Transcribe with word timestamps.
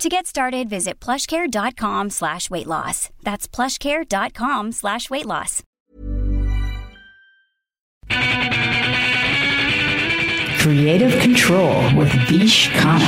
To 0.00 0.08
get 0.08 0.26
started, 0.26 0.68
visit 0.68 0.98
plushcare.com 1.00 2.10
slash 2.10 2.50
weight 2.50 2.66
loss. 2.66 3.10
That's 3.22 3.46
plushcare.com 3.46 4.72
slash 4.72 5.08
weight 5.08 5.24
loss. 5.24 5.62
Creative 10.60 11.20
Control 11.22 11.96
with 11.96 12.12
Vish 12.28 12.68
Khanna. 12.70 13.02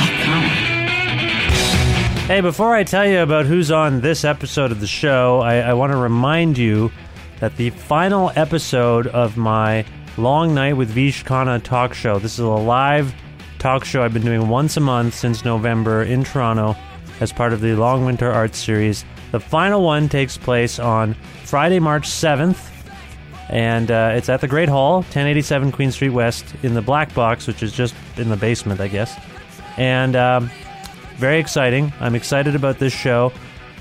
Hey, 2.27 2.41
before 2.41 2.73
I 2.75 2.83
tell 2.83 3.05
you 3.05 3.19
about 3.19 3.45
who's 3.45 3.69
on 3.71 4.01
this 4.01 4.23
episode 4.23 4.71
of 4.71 4.79
the 4.79 4.87
show, 4.87 5.39
I, 5.41 5.57
I 5.57 5.73
want 5.73 5.91
to 5.91 5.97
remind 5.97 6.57
you 6.57 6.91
that 7.39 7.57
the 7.57 7.69
final 7.71 8.31
episode 8.35 9.07
of 9.07 9.37
my 9.37 9.85
Long 10.17 10.53
Night 10.53 10.73
with 10.73 10.89
Vish 10.89 11.23
Khanna 11.25 11.61
talk 11.61 11.93
show, 11.93 12.17
this 12.19 12.33
is 12.33 12.39
a 12.39 12.47
live 12.47 13.13
talk 13.59 13.85
show 13.85 14.03
I've 14.03 14.13
been 14.13 14.25
doing 14.25 14.47
once 14.47 14.77
a 14.77 14.79
month 14.79 15.13
since 15.13 15.43
November 15.43 16.03
in 16.03 16.23
Toronto 16.23 16.75
as 17.19 17.31
part 17.31 17.53
of 17.53 17.61
the 17.61 17.75
Long 17.75 18.05
Winter 18.05 18.31
Arts 18.31 18.57
Series. 18.57 19.03
The 19.31 19.39
final 19.39 19.83
one 19.83 20.09
takes 20.09 20.37
place 20.37 20.79
on 20.79 21.15
Friday, 21.43 21.79
March 21.79 22.07
7th, 22.07 22.69
and 23.49 23.89
uh, 23.89 24.11
it's 24.13 24.29
at 24.29 24.41
the 24.41 24.47
Great 24.47 24.69
Hall, 24.69 24.97
1087 24.97 25.71
Queen 25.71 25.91
Street 25.91 26.09
West, 26.09 26.45
in 26.63 26.73
the 26.73 26.81
Black 26.81 27.13
Box, 27.13 27.47
which 27.47 27.63
is 27.63 27.71
just 27.71 27.95
in 28.17 28.29
the 28.29 28.37
basement, 28.37 28.79
I 28.79 28.87
guess. 28.87 29.17
And 29.77 30.15
um, 30.15 30.49
very 31.15 31.39
exciting. 31.39 31.91
I'm 31.99 32.15
excited 32.15 32.55
about 32.55 32.79
this 32.79 32.93
show. 32.93 33.33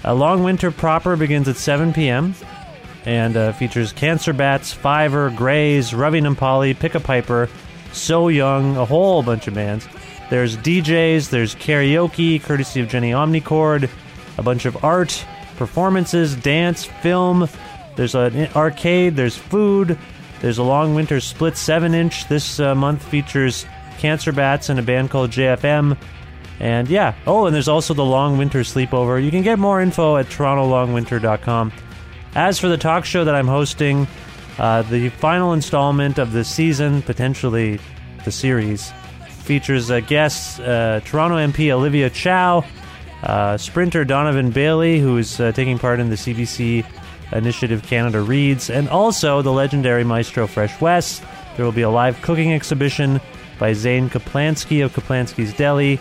A 0.05 0.15
Long 0.15 0.43
Winter 0.43 0.71
proper 0.71 1.17
begins 1.17 1.49
at 1.49 1.57
7 1.57 1.93
p.m. 1.93 2.35
and 3.05 3.37
uh, 3.37 3.53
features 3.53 3.93
Cancer 3.93 4.33
Bats, 4.33 4.73
Fiver, 4.73 5.31
Grays, 5.31 5.93
Ravi 5.93 6.23
Polly, 6.35 6.75
Pick 6.75 6.95
a 6.95 7.01
Piper, 7.01 7.49
So 7.97 8.29
Young, 8.29 8.77
a 8.77 8.85
whole 8.85 9.23
bunch 9.23 9.49
of 9.49 9.55
bands. 9.55 9.89
There's 10.31 10.57
DJs, 10.57 11.31
there's 11.31 11.55
karaoke, 11.55 12.43
courtesy 12.43 12.81
of 12.81 12.89
Jenny 12.89 13.13
Omnichord, 13.13 13.89
a 14.39 14.43
bunch 14.43 14.65
of 14.65 14.85
art, 14.85 15.25
performances, 15.57 16.35
dance, 16.37 16.85
film. 16.85 17.49
There's 17.97 18.15
an 18.15 18.49
arcade, 18.55 19.17
there's 19.17 19.37
food, 19.37 19.99
there's 20.41 20.59
a 20.59 20.63
long 20.63 20.95
winter 20.95 21.21
split 21.21 21.57
7 21.57 21.95
inch. 21.95 22.29
This 22.29 22.61
uh, 22.61 22.75
month 22.75 23.03
features 23.03 23.65
Cancer 23.99 24.33
Bats 24.33 24.69
and 24.69 24.79
a 24.79 24.83
band 24.83 25.11
called 25.11 25.31
JFM. 25.31 25.97
And 26.61 26.89
yeah, 26.89 27.15
oh, 27.27 27.47
and 27.47 27.55
there's 27.55 27.69
also 27.69 27.95
the 27.95 28.05
Long 28.05 28.39
Winter 28.39 28.61
Sleepover. 28.61 29.23
You 29.23 29.31
can 29.31 29.43
get 29.43 29.59
more 29.59 29.81
info 29.81 30.17
at 30.17 30.27
torontolongwinter.com. 30.27 31.73
As 32.35 32.59
for 32.59 32.69
the 32.69 32.79
talk 32.79 33.05
show 33.05 33.25
that 33.25 33.35
I'm 33.35 33.47
hosting, 33.47 34.07
uh, 34.59 34.83
the 34.83 35.09
final 35.11 35.53
installment 35.53 36.19
of 36.19 36.33
the 36.33 36.45
season, 36.45 37.03
potentially 37.03 37.79
the 38.25 38.33
series, 38.33 38.93
features 39.29 39.91
guests 40.07 40.59
uh, 40.61 41.01
Toronto 41.05 41.37
MP 41.37 41.71
Olivia 41.71 42.11
Chow, 42.11 42.65
uh, 43.23 43.57
sprinter 43.57 44.05
Donovan 44.05 44.51
Bailey, 44.51 44.99
who 44.99 45.17
is 45.19 45.41
uh, 45.41 45.53
taking 45.53 45.79
part 45.79 46.01
in 46.01 46.11
the 46.11 46.17
CBC 46.17 46.85
Initiative 47.33 47.83
Canada 47.83 48.21
Reads, 48.21 48.71
and 48.71 48.89
also 48.89 49.43
the 49.43 49.53
legendary 49.53 50.05
maestro 50.05 50.47
Fresh 50.47 50.81
Wes. 50.81 51.21
There 51.57 51.65
will 51.65 51.73
be 51.73 51.83
a 51.83 51.91
live 51.91 52.21
cooking 52.23 52.53
exhibition 52.53 53.21
by 53.59 53.73
Zane 53.73 54.11
Caplansky 54.11 54.85
of 54.85 54.93
Caplansky's 54.93 55.55
Deli. 55.55 55.99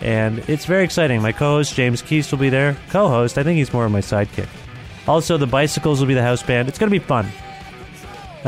And 0.00 0.38
it's 0.48 0.64
very 0.64 0.84
exciting. 0.84 1.20
My 1.20 1.32
co 1.32 1.56
host 1.56 1.74
James 1.74 2.02
Keast 2.02 2.30
will 2.30 2.38
be 2.38 2.48
there. 2.48 2.76
Co 2.90 3.08
host, 3.08 3.36
I 3.36 3.42
think 3.42 3.58
he's 3.58 3.72
more 3.72 3.84
of 3.84 3.92
my 3.92 4.00
sidekick. 4.00 4.48
Also, 5.06 5.36
the 5.36 5.46
Bicycles 5.46 6.00
will 6.00 6.06
be 6.06 6.14
the 6.14 6.22
house 6.22 6.42
band. 6.42 6.68
It's 6.68 6.78
going 6.78 6.90
to 6.90 6.98
be 6.98 7.04
fun. 7.04 7.26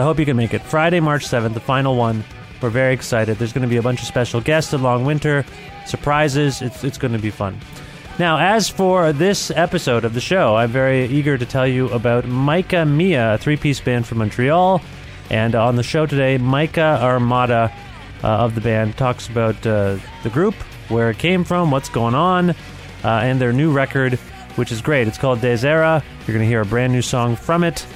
I 0.00 0.02
hope 0.02 0.18
you 0.18 0.24
can 0.24 0.38
make 0.38 0.54
it. 0.54 0.62
Friday, 0.62 0.98
March 0.98 1.26
7th, 1.26 1.52
the 1.52 1.60
final 1.60 1.94
one. 1.94 2.24
We're 2.62 2.70
very 2.70 2.94
excited. 2.94 3.36
There's 3.36 3.52
going 3.52 3.68
to 3.68 3.68
be 3.68 3.76
a 3.76 3.82
bunch 3.82 4.00
of 4.00 4.06
special 4.06 4.40
guests 4.40 4.72
at 4.72 4.80
Long 4.80 5.04
Winter, 5.04 5.44
surprises. 5.84 6.62
It's, 6.62 6.82
it's 6.84 6.96
going 6.96 7.12
to 7.12 7.18
be 7.18 7.28
fun. 7.28 7.58
Now, 8.18 8.38
as 8.38 8.70
for 8.70 9.12
this 9.12 9.50
episode 9.50 10.06
of 10.06 10.14
the 10.14 10.20
show, 10.20 10.56
I'm 10.56 10.70
very 10.70 11.04
eager 11.04 11.36
to 11.36 11.44
tell 11.44 11.66
you 11.66 11.90
about 11.90 12.26
Micah 12.26 12.86
Mia, 12.86 13.34
a 13.34 13.38
three 13.38 13.58
piece 13.58 13.78
band 13.78 14.06
from 14.06 14.18
Montreal. 14.18 14.80
And 15.28 15.54
on 15.54 15.76
the 15.76 15.82
show 15.82 16.06
today, 16.06 16.38
Micah 16.38 16.98
Armada 17.02 17.70
uh, 18.24 18.26
of 18.26 18.54
the 18.54 18.62
band 18.62 18.96
talks 18.96 19.28
about 19.28 19.66
uh, 19.66 19.98
the 20.22 20.30
group, 20.30 20.54
where 20.88 21.10
it 21.10 21.18
came 21.18 21.44
from, 21.44 21.70
what's 21.70 21.90
going 21.90 22.14
on, 22.14 22.50
uh, 22.50 22.54
and 23.04 23.38
their 23.38 23.52
new 23.52 23.70
record, 23.70 24.14
which 24.56 24.72
is 24.72 24.80
great. 24.80 25.08
It's 25.08 25.18
called 25.18 25.40
Desera. 25.40 26.02
You're 26.20 26.34
going 26.34 26.40
to 26.40 26.46
hear 26.46 26.62
a 26.62 26.66
brand 26.66 26.94
new 26.94 27.02
song 27.02 27.36
from 27.36 27.64
it. 27.64 27.86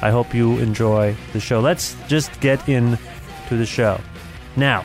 I 0.00 0.10
hope 0.10 0.34
you 0.34 0.58
enjoy 0.58 1.16
the 1.32 1.40
show. 1.40 1.60
Let's 1.60 1.96
just 2.06 2.40
get 2.40 2.68
in 2.68 2.98
to 3.48 3.56
the 3.56 3.66
show. 3.66 4.00
Now, 4.56 4.84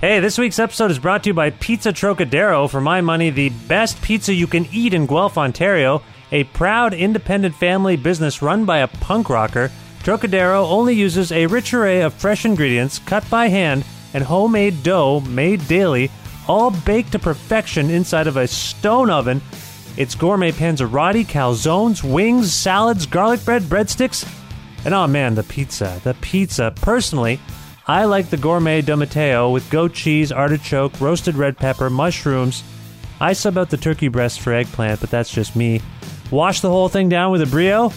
Hey, 0.00 0.20
this 0.20 0.38
week's 0.38 0.60
episode 0.60 0.92
is 0.92 1.00
brought 1.00 1.24
to 1.24 1.30
you 1.30 1.34
by 1.34 1.50
Pizza 1.50 1.92
Trocadero. 1.92 2.70
For 2.70 2.80
my 2.80 3.00
money, 3.00 3.30
the 3.30 3.48
best 3.66 4.00
pizza 4.00 4.32
you 4.32 4.46
can 4.46 4.68
eat 4.70 4.94
in 4.94 5.06
Guelph, 5.06 5.36
Ontario. 5.36 6.02
A 6.30 6.44
proud 6.44 6.94
independent 6.94 7.56
family 7.56 7.96
business 7.96 8.40
run 8.40 8.64
by 8.64 8.78
a 8.78 8.86
punk 8.86 9.28
rocker, 9.28 9.72
Trocadero 10.04 10.64
only 10.68 10.94
uses 10.94 11.32
a 11.32 11.46
rich 11.46 11.74
array 11.74 12.02
of 12.02 12.14
fresh 12.14 12.44
ingredients 12.44 13.00
cut 13.00 13.28
by 13.28 13.48
hand 13.48 13.84
and 14.14 14.22
homemade 14.22 14.84
dough 14.84 15.20
made 15.20 15.66
daily, 15.66 16.10
all 16.46 16.70
baked 16.70 17.12
to 17.12 17.18
perfection 17.18 17.90
inside 17.90 18.26
of 18.28 18.36
a 18.36 18.46
stone 18.46 19.10
oven. 19.10 19.42
It's 19.98 20.14
gourmet 20.14 20.52
panzerotti, 20.52 21.26
calzones, 21.26 22.04
wings, 22.04 22.54
salads, 22.54 23.04
garlic 23.04 23.44
bread, 23.44 23.62
breadsticks, 23.62 24.24
and 24.84 24.94
oh 24.94 25.08
man, 25.08 25.34
the 25.34 25.42
pizza. 25.42 26.00
The 26.04 26.14
pizza. 26.20 26.72
Personally, 26.76 27.40
I 27.84 28.04
like 28.04 28.30
the 28.30 28.36
gourmet 28.36 28.80
Domateo 28.80 29.52
with 29.52 29.68
goat 29.70 29.92
cheese, 29.94 30.30
artichoke, 30.30 31.00
roasted 31.00 31.34
red 31.34 31.56
pepper, 31.56 31.90
mushrooms. 31.90 32.62
I 33.20 33.32
sub 33.32 33.58
out 33.58 33.70
the 33.70 33.76
turkey 33.76 34.06
breast 34.06 34.38
for 34.38 34.52
eggplant, 34.52 35.00
but 35.00 35.10
that's 35.10 35.32
just 35.32 35.56
me. 35.56 35.82
Wash 36.30 36.60
the 36.60 36.70
whole 36.70 36.88
thing 36.88 37.08
down 37.08 37.32
with 37.32 37.42
a 37.42 37.46
brio. 37.46 37.92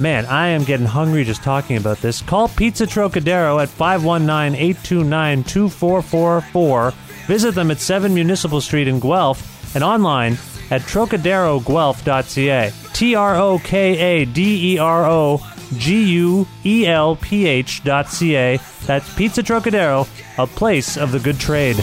Man, 0.00 0.24
I 0.24 0.48
am 0.48 0.64
getting 0.64 0.86
hungry 0.86 1.24
just 1.24 1.42
talking 1.42 1.76
about 1.76 1.98
this. 1.98 2.22
Call 2.22 2.48
Pizza 2.48 2.86
Trocadero 2.86 3.62
at 3.62 3.68
519 3.68 4.58
829 4.58 5.44
2444. 5.44 6.90
Visit 7.26 7.54
them 7.54 7.70
at 7.70 7.80
7 7.80 8.14
Municipal 8.14 8.62
Street 8.62 8.88
in 8.88 8.98
Guelph 8.98 9.74
and 9.74 9.84
online 9.84 10.38
at 10.70 10.82
trocaderoguelph.ca. 10.82 12.72
T 12.92 13.14
R 13.14 13.36
O 13.36 13.58
K 13.58 13.98
A 13.98 14.24
D 14.24 14.74
E 14.74 14.78
R 14.78 15.06
O 15.06 15.40
G 15.76 16.04
U 16.14 16.46
E 16.64 16.86
L 16.86 17.16
P 17.16 17.46
H 17.46 17.84
dot 17.84 18.08
C 18.08 18.36
A. 18.36 18.58
That's 18.86 19.12
Pizza 19.14 19.42
Trocadero, 19.42 20.06
a 20.38 20.46
place 20.46 20.96
of 20.96 21.12
the 21.12 21.18
good 21.18 21.38
trade. 21.38 21.76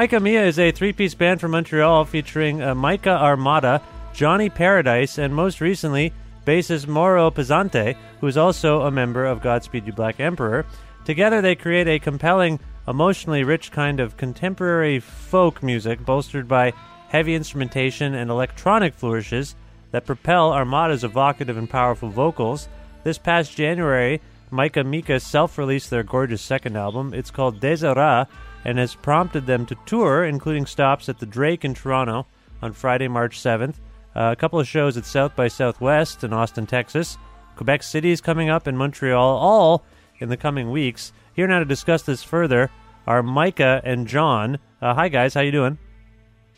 Micah 0.00 0.18
Mia 0.18 0.46
is 0.46 0.58
a 0.58 0.72
three 0.72 0.94
piece 0.94 1.12
band 1.12 1.42
from 1.42 1.50
Montreal 1.50 2.06
featuring 2.06 2.62
uh, 2.62 2.74
Micah 2.74 3.10
Armada, 3.10 3.82
Johnny 4.14 4.48
Paradise, 4.48 5.18
and 5.18 5.34
most 5.34 5.60
recently, 5.60 6.10
bassist 6.46 6.86
Mauro 6.86 7.30
Pezzente, 7.30 7.94
who 8.18 8.26
is 8.26 8.38
also 8.38 8.80
a 8.80 8.90
member 8.90 9.26
of 9.26 9.42
Godspeed 9.42 9.86
You 9.86 9.92
Black 9.92 10.18
Emperor. 10.18 10.64
Together, 11.04 11.42
they 11.42 11.54
create 11.54 11.86
a 11.86 11.98
compelling, 11.98 12.58
emotionally 12.88 13.44
rich 13.44 13.72
kind 13.72 14.00
of 14.00 14.16
contemporary 14.16 15.00
folk 15.00 15.62
music 15.62 16.02
bolstered 16.02 16.48
by 16.48 16.72
heavy 17.08 17.34
instrumentation 17.34 18.14
and 18.14 18.30
electronic 18.30 18.94
flourishes 18.94 19.54
that 19.90 20.06
propel 20.06 20.50
Armada's 20.50 21.04
evocative 21.04 21.58
and 21.58 21.68
powerful 21.68 22.08
vocals. 22.08 22.70
This 23.04 23.18
past 23.18 23.54
January, 23.54 24.22
Micah 24.50 24.82
Mia 24.82 25.20
self 25.20 25.58
released 25.58 25.90
their 25.90 26.02
gorgeous 26.02 26.40
second 26.40 26.78
album. 26.78 27.12
It's 27.12 27.30
called 27.30 27.60
Desera 27.60 28.26
and 28.64 28.78
has 28.78 28.94
prompted 28.94 29.46
them 29.46 29.66
to 29.66 29.76
tour, 29.86 30.24
including 30.24 30.66
stops 30.66 31.08
at 31.08 31.18
the 31.18 31.26
Drake 31.26 31.64
in 31.64 31.74
Toronto 31.74 32.26
on 32.62 32.72
Friday, 32.72 33.08
March 33.08 33.38
7th, 33.38 33.76
uh, 34.14 34.30
a 34.32 34.36
couple 34.36 34.60
of 34.60 34.68
shows 34.68 34.96
at 34.96 35.04
South 35.04 35.34
by 35.36 35.48
Southwest 35.48 36.24
in 36.24 36.32
Austin, 36.32 36.66
Texas. 36.66 37.16
Quebec 37.56 37.82
City 37.82 38.10
is 38.10 38.20
coming 38.20 38.48
up 38.48 38.66
in 38.66 38.76
Montreal, 38.76 39.36
all 39.36 39.84
in 40.18 40.28
the 40.28 40.36
coming 40.36 40.70
weeks. 40.70 41.12
Here 41.34 41.46
now 41.46 41.58
to 41.58 41.64
discuss 41.64 42.02
this 42.02 42.22
further 42.22 42.70
are 43.06 43.22
Micah 43.22 43.80
and 43.84 44.06
John. 44.06 44.58
Uh, 44.80 44.94
hi 44.94 45.08
guys, 45.08 45.34
how 45.34 45.40
you 45.40 45.52
doing? 45.52 45.78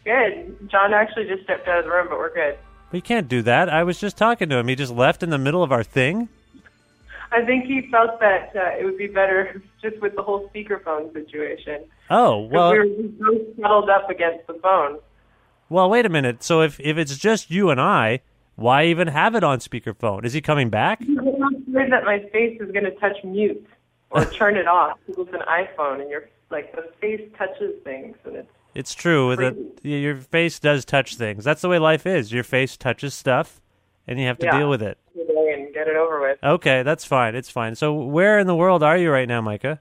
Good. 0.05 0.69
John 0.71 0.93
actually 0.93 1.27
just 1.27 1.45
stepped 1.45 1.69
out 1.69 1.79
of 1.79 1.85
the 1.85 1.91
room, 1.91 2.09
but 2.09 2.19
we're 2.19 2.35
good. 2.35 2.59
We 2.91 3.01
can't 3.01 3.29
do 3.29 3.43
that. 3.43 3.69
I 3.69 3.85
was 3.85 3.99
just 3.99 4.17
talking 4.17 4.49
to 4.49 4.57
him. 4.57 4.69
He 4.69 4.75
just 4.75 4.93
left 4.93 5.23
in 5.23 5.31
the 5.31 5.39
middle 5.39 5.63
of 5.63 5.73
our 5.73 5.85
thing. 5.85 6.29
I 7.33 7.45
think 7.45 7.65
he 7.65 7.89
felt 7.91 8.21
that 8.21 8.53
uh, 8.55 8.79
it 8.79 8.85
would 8.85 8.99
be 8.99 9.07
better 9.07 9.63
just 9.83 10.01
with 10.01 10.15
the 10.15 10.23
whole 10.23 10.49
speakerphone 10.49 11.13
situation. 11.13 11.85
Oh 12.11 12.41
well. 12.41 12.73
we 12.73 12.79
were 12.79 12.87
so 13.19 13.47
settled 13.61 13.91
up 13.91 14.11
against 14.11 14.47
the 14.47 14.55
phone. 14.55 14.99
Well, 15.69 15.89
wait 15.89 16.05
a 16.05 16.11
minute. 16.11 16.43
So 16.43 16.61
if 16.61 16.79
if 16.81 16.99
it's 16.99 17.17
just 17.17 17.51
you 17.51 17.71
and 17.71 17.81
I, 17.81 18.21
why 18.57 18.85
even 18.85 19.09
have 19.09 19.35
it 19.35 19.43
on 19.43 19.59
speakerphone? 19.59 20.25
Is 20.25 20.35
he 20.35 20.41
coming 20.41 20.69
back? 20.69 21.01
I'm 21.01 21.65
afraid 21.69 21.91
that 21.91 22.05
my 22.05 22.21
face 22.33 22.61
is 22.61 22.71
going 22.71 22.85
to 22.85 22.95
touch 22.97 23.17
mute 23.25 23.67
or 24.11 24.25
turn 24.39 24.57
it 24.57 24.69
off 24.69 24.99
it's 25.09 25.19
an 25.19 25.41
iPhone 25.49 26.01
and 26.01 26.11
your 26.11 26.29
like 26.51 26.75
the 26.77 26.91
face 27.01 27.23
touches 27.39 27.75
things 27.83 28.15
and 28.25 28.37
it's 28.37 28.51
It's 28.75 28.95
true 28.95 29.35
that 29.37 29.57
your 29.83 30.17
face 30.17 30.59
does 30.59 30.85
touch 30.85 31.17
things. 31.17 31.45
That's 31.45 31.63
the 31.63 31.69
way 31.71 31.79
life 31.79 32.07
is. 32.07 32.31
Your 32.33 32.45
face 32.45 32.77
touches 32.77 33.15
stuff, 33.15 33.62
and 34.07 34.19
you 34.21 34.27
have 34.27 34.39
to 34.39 34.47
Yeah. 34.47 34.59
deal 34.59 34.69
with 34.71 34.83
it. 34.83 34.99
and 35.15 35.75
get 35.75 35.87
it 35.87 35.97
over 35.97 36.21
with. 36.21 36.39
Okay, 36.43 36.83
that's 36.83 37.05
fine. 37.05 37.35
It's 37.35 37.51
fine. 37.51 37.75
So 37.75 37.93
where 37.93 38.39
in 38.39 38.47
the 38.47 38.55
world 38.55 38.83
are 38.83 38.97
you 38.97 39.11
right 39.11 39.29
now, 39.29 39.43
Micah? 39.43 39.81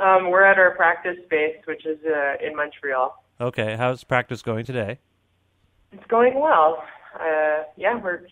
Um, 0.00 0.30
we're 0.30 0.42
at 0.42 0.58
our 0.58 0.72
practice 0.74 1.16
space, 1.26 1.56
which 1.66 1.86
is 1.86 1.98
uh, 2.04 2.34
in 2.44 2.56
Montreal. 2.56 3.22
Okay, 3.40 3.76
how's 3.76 4.02
practice 4.02 4.42
going 4.42 4.64
today? 4.64 4.98
It's 5.92 6.04
going 6.08 6.40
well. 6.40 6.82
Uh, 7.14 7.62
yeah, 7.76 8.00
we're 8.02 8.22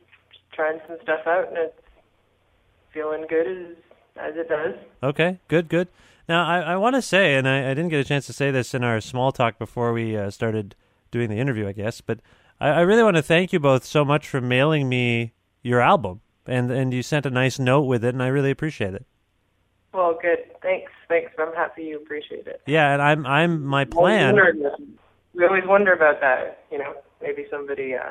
trying 0.52 0.80
some 0.88 0.96
stuff 1.02 1.20
out 1.26 1.48
and 1.48 1.56
it's 1.58 1.80
feeling 2.92 3.26
good 3.28 3.46
as 3.46 3.76
as 4.16 4.36
it 4.36 4.48
does. 4.48 4.74
Okay, 5.02 5.38
good, 5.48 5.68
good. 5.68 5.88
Now, 6.28 6.44
I, 6.46 6.60
I 6.60 6.76
want 6.76 6.96
to 6.96 7.02
say, 7.02 7.34
and 7.36 7.48
I, 7.48 7.70
I 7.70 7.74
didn't 7.74 7.88
get 7.88 8.00
a 8.00 8.04
chance 8.04 8.26
to 8.26 8.32
say 8.32 8.50
this 8.50 8.74
in 8.74 8.84
our 8.84 9.00
small 9.00 9.32
talk 9.32 9.58
before 9.58 9.92
we 9.92 10.16
uh, 10.16 10.30
started 10.30 10.74
doing 11.10 11.30
the 11.30 11.38
interview, 11.38 11.66
I 11.68 11.72
guess, 11.72 12.00
but 12.00 12.18
I, 12.62 12.68
I 12.68 12.80
really 12.82 13.02
want 13.02 13.16
to 13.16 13.22
thank 13.22 13.52
you 13.52 13.58
both 13.58 13.84
so 13.84 14.04
much 14.04 14.28
for 14.28 14.40
mailing 14.40 14.88
me 14.88 15.32
your 15.62 15.80
album, 15.80 16.20
and 16.46 16.70
and 16.70 16.94
you 16.94 17.02
sent 17.02 17.26
a 17.26 17.30
nice 17.30 17.58
note 17.58 17.82
with 17.82 18.04
it, 18.04 18.14
and 18.14 18.22
I 18.22 18.28
really 18.28 18.50
appreciate 18.50 18.94
it. 18.94 19.04
Well, 19.92 20.18
good. 20.22 20.38
Thanks. 20.62 20.90
Thanks. 21.08 21.32
I'm 21.38 21.52
happy 21.54 21.82
you 21.84 21.96
appreciate 21.98 22.46
it. 22.46 22.62
Yeah, 22.66 22.92
and 22.92 23.02
I'm 23.02 23.26
I'm 23.26 23.64
my 23.64 23.80
I 23.82 23.84
always 23.94 24.32
plan. 24.32 24.36
We 25.34 25.44
always 25.46 25.64
wonder 25.66 25.92
about 25.92 26.20
that. 26.20 26.64
You 26.70 26.78
know, 26.78 26.94
maybe 27.20 27.46
somebody 27.50 27.94
uh, 27.94 28.10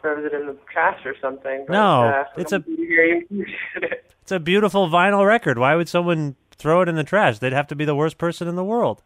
throws 0.00 0.24
it 0.24 0.34
in 0.34 0.46
the 0.46 0.56
trash 0.72 1.00
or 1.06 1.14
something. 1.20 1.64
But, 1.66 1.72
No, 1.72 2.02
uh, 2.08 2.24
it's 2.36 2.52
a- 2.52 2.56
I'm 2.56 2.62
happy 2.62 2.76
to 2.76 2.82
hear 2.82 3.04
you 3.04 3.18
appreciate 3.24 3.92
it. 3.92 4.12
It's 4.22 4.32
a 4.32 4.40
beautiful 4.40 4.88
vinyl 4.88 5.26
record. 5.26 5.58
Why 5.58 5.74
would 5.76 5.88
someone 5.88 6.36
throw 6.56 6.82
it 6.82 6.88
in 6.88 6.94
the 6.96 7.04
trash? 7.04 7.38
They'd 7.38 7.52
have 7.52 7.66
to 7.68 7.74
be 7.76 7.84
the 7.84 7.94
worst 7.94 8.18
person 8.18 8.46
in 8.48 8.54
the 8.54 8.64
world. 8.64 9.02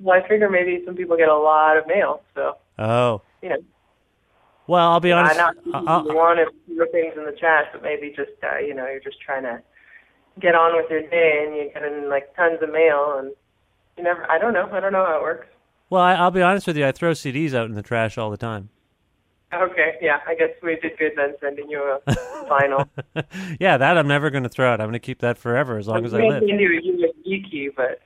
Well, 0.00 0.20
I 0.22 0.26
figure 0.28 0.48
maybe 0.48 0.82
some 0.86 0.94
people 0.94 1.16
get 1.16 1.28
a 1.28 1.36
lot 1.36 1.76
of 1.76 1.86
mail, 1.86 2.22
so 2.34 2.56
Oh, 2.78 3.22
you 3.42 3.48
know, 3.48 3.56
well, 4.66 4.90
I'll 4.90 5.00
be 5.00 5.12
uh, 5.12 5.16
honest. 5.18 5.36
not 5.38 5.56
I'll- 5.74 6.06
you 6.06 6.14
want 6.14 6.38
to 6.38 6.74
throw 6.76 6.86
things 6.92 7.14
in 7.16 7.24
the 7.24 7.32
trash, 7.32 7.66
but 7.72 7.82
maybe 7.82 8.10
just 8.14 8.30
uh, 8.42 8.58
you 8.58 8.74
know, 8.74 8.86
you're 8.86 9.00
just 9.00 9.20
trying 9.20 9.42
to 9.44 9.60
get 10.40 10.54
on 10.54 10.76
with 10.76 10.90
your 10.90 11.02
day, 11.02 11.44
and 11.46 11.56
you 11.56 11.70
get 11.74 11.82
in 11.82 12.08
like 12.08 12.34
tons 12.36 12.58
of 12.62 12.70
mail, 12.70 13.16
and 13.18 13.32
you 13.96 14.04
never. 14.04 14.30
I 14.30 14.38
don't 14.38 14.52
know. 14.52 14.68
I 14.72 14.78
don't 14.80 14.92
know 14.92 15.04
how 15.04 15.16
it 15.16 15.22
works. 15.22 15.46
well, 15.90 16.02
I, 16.02 16.14
I'll 16.14 16.30
be 16.30 16.42
honest 16.42 16.66
with 16.66 16.76
you. 16.76 16.86
I 16.86 16.92
throw 16.92 17.12
CDs 17.12 17.54
out 17.54 17.66
in 17.66 17.74
the 17.74 17.82
trash 17.82 18.16
all 18.18 18.30
the 18.30 18.36
time. 18.36 18.68
Okay, 19.52 19.94
yeah, 20.02 20.20
I 20.26 20.34
guess 20.34 20.50
we 20.62 20.76
did 20.76 20.98
good 20.98 21.12
then 21.16 21.34
sending 21.40 21.70
you 21.70 21.80
a 21.82 22.00
vinyl. 22.50 22.86
yeah, 23.58 23.78
that 23.78 23.96
I'm 23.96 24.06
never 24.06 24.28
going 24.28 24.42
to 24.42 24.48
throw 24.50 24.70
out. 24.70 24.78
I'm 24.78 24.88
going 24.88 24.92
to 24.92 24.98
keep 24.98 25.20
that 25.20 25.38
forever 25.38 25.78
as 25.78 25.88
long 25.88 26.04
as 26.04 26.12
I 26.12 26.18
live. 26.18 26.42
you 26.42 26.54
a 26.54 26.82
USB 27.32 27.50
key, 27.50 27.70
but 27.74 28.00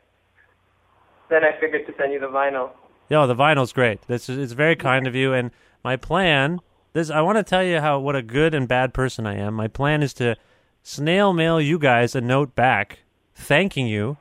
then 1.33 1.45
I 1.45 1.59
figured 1.61 1.87
to 1.87 1.95
send 1.97 2.13
you 2.13 2.21
the 2.21 2.27
vinyl. 2.29 2.71
No, 3.11 3.27
the 3.27 3.35
vinyl's 3.35 3.73
great. 3.73 4.03
This 4.09 4.29
is 4.29 4.39
it's 4.39 4.53
very 4.53 4.77
kind 4.77 5.07
of 5.07 5.15
you. 5.15 5.33
And 5.33 5.51
my 5.85 5.97
plan, 5.97 6.61
this 6.93 7.11
I 7.11 7.21
want 7.21 7.39
to 7.39 7.43
tell 7.43 7.63
you 7.63 7.81
how 7.81 7.99
what 7.99 8.17
a 8.17 8.23
good 8.23 8.55
and 8.55 8.67
bad 8.69 8.95
person 8.95 9.27
I 9.27 9.37
am. 9.37 9.55
My 9.55 9.69
plan 9.69 10.03
is 10.03 10.15
to 10.15 10.37
snail 10.83 11.33
mail 11.33 11.61
you 11.61 11.79
guys 11.79 12.15
a 12.15 12.21
note 12.21 12.55
back, 12.55 13.01
thanking 13.35 13.87
you 13.87 14.17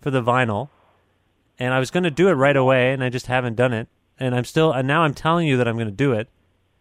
for 0.00 0.10
the 0.10 0.22
vinyl. 0.22 0.68
And 1.58 1.72
I 1.72 1.78
was 1.78 1.90
going 1.90 2.02
to 2.04 2.10
do 2.10 2.28
it 2.28 2.32
right 2.32 2.56
away, 2.56 2.92
and 2.92 3.04
I 3.04 3.08
just 3.08 3.26
haven't 3.26 3.54
done 3.54 3.72
it. 3.72 3.86
And 4.18 4.34
I'm 4.34 4.44
still, 4.44 4.72
and 4.72 4.88
now 4.88 5.02
I'm 5.02 5.14
telling 5.14 5.46
you 5.46 5.56
that 5.58 5.68
I'm 5.68 5.76
going 5.76 5.86
to 5.88 5.92
do 5.92 6.12
it. 6.12 6.28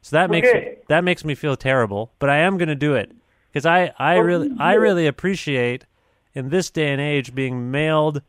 So 0.01 0.15
that 0.15 0.31
makes 0.31 0.47
Okay. 0.47 0.77
that 0.87 1.03
makes 1.03 1.23
me 1.23 1.35
feel 1.35 1.55
terrible, 1.55 2.11
but 2.17 2.29
I 2.29 2.37
am 2.37 2.57
going 2.57 2.69
to 2.69 2.75
do 2.75 2.95
it 2.95 3.11
because 3.51 3.65
I 3.67 3.93
I 3.99 4.15
really 4.15 4.49
I 4.57 4.73
really 4.73 5.05
appreciate 5.05 5.85
in 6.33 6.49
this 6.49 6.71
day 6.71 6.91
and 6.91 6.99
age 6.99 7.35
being 7.35 7.69
mailed 7.69 8.23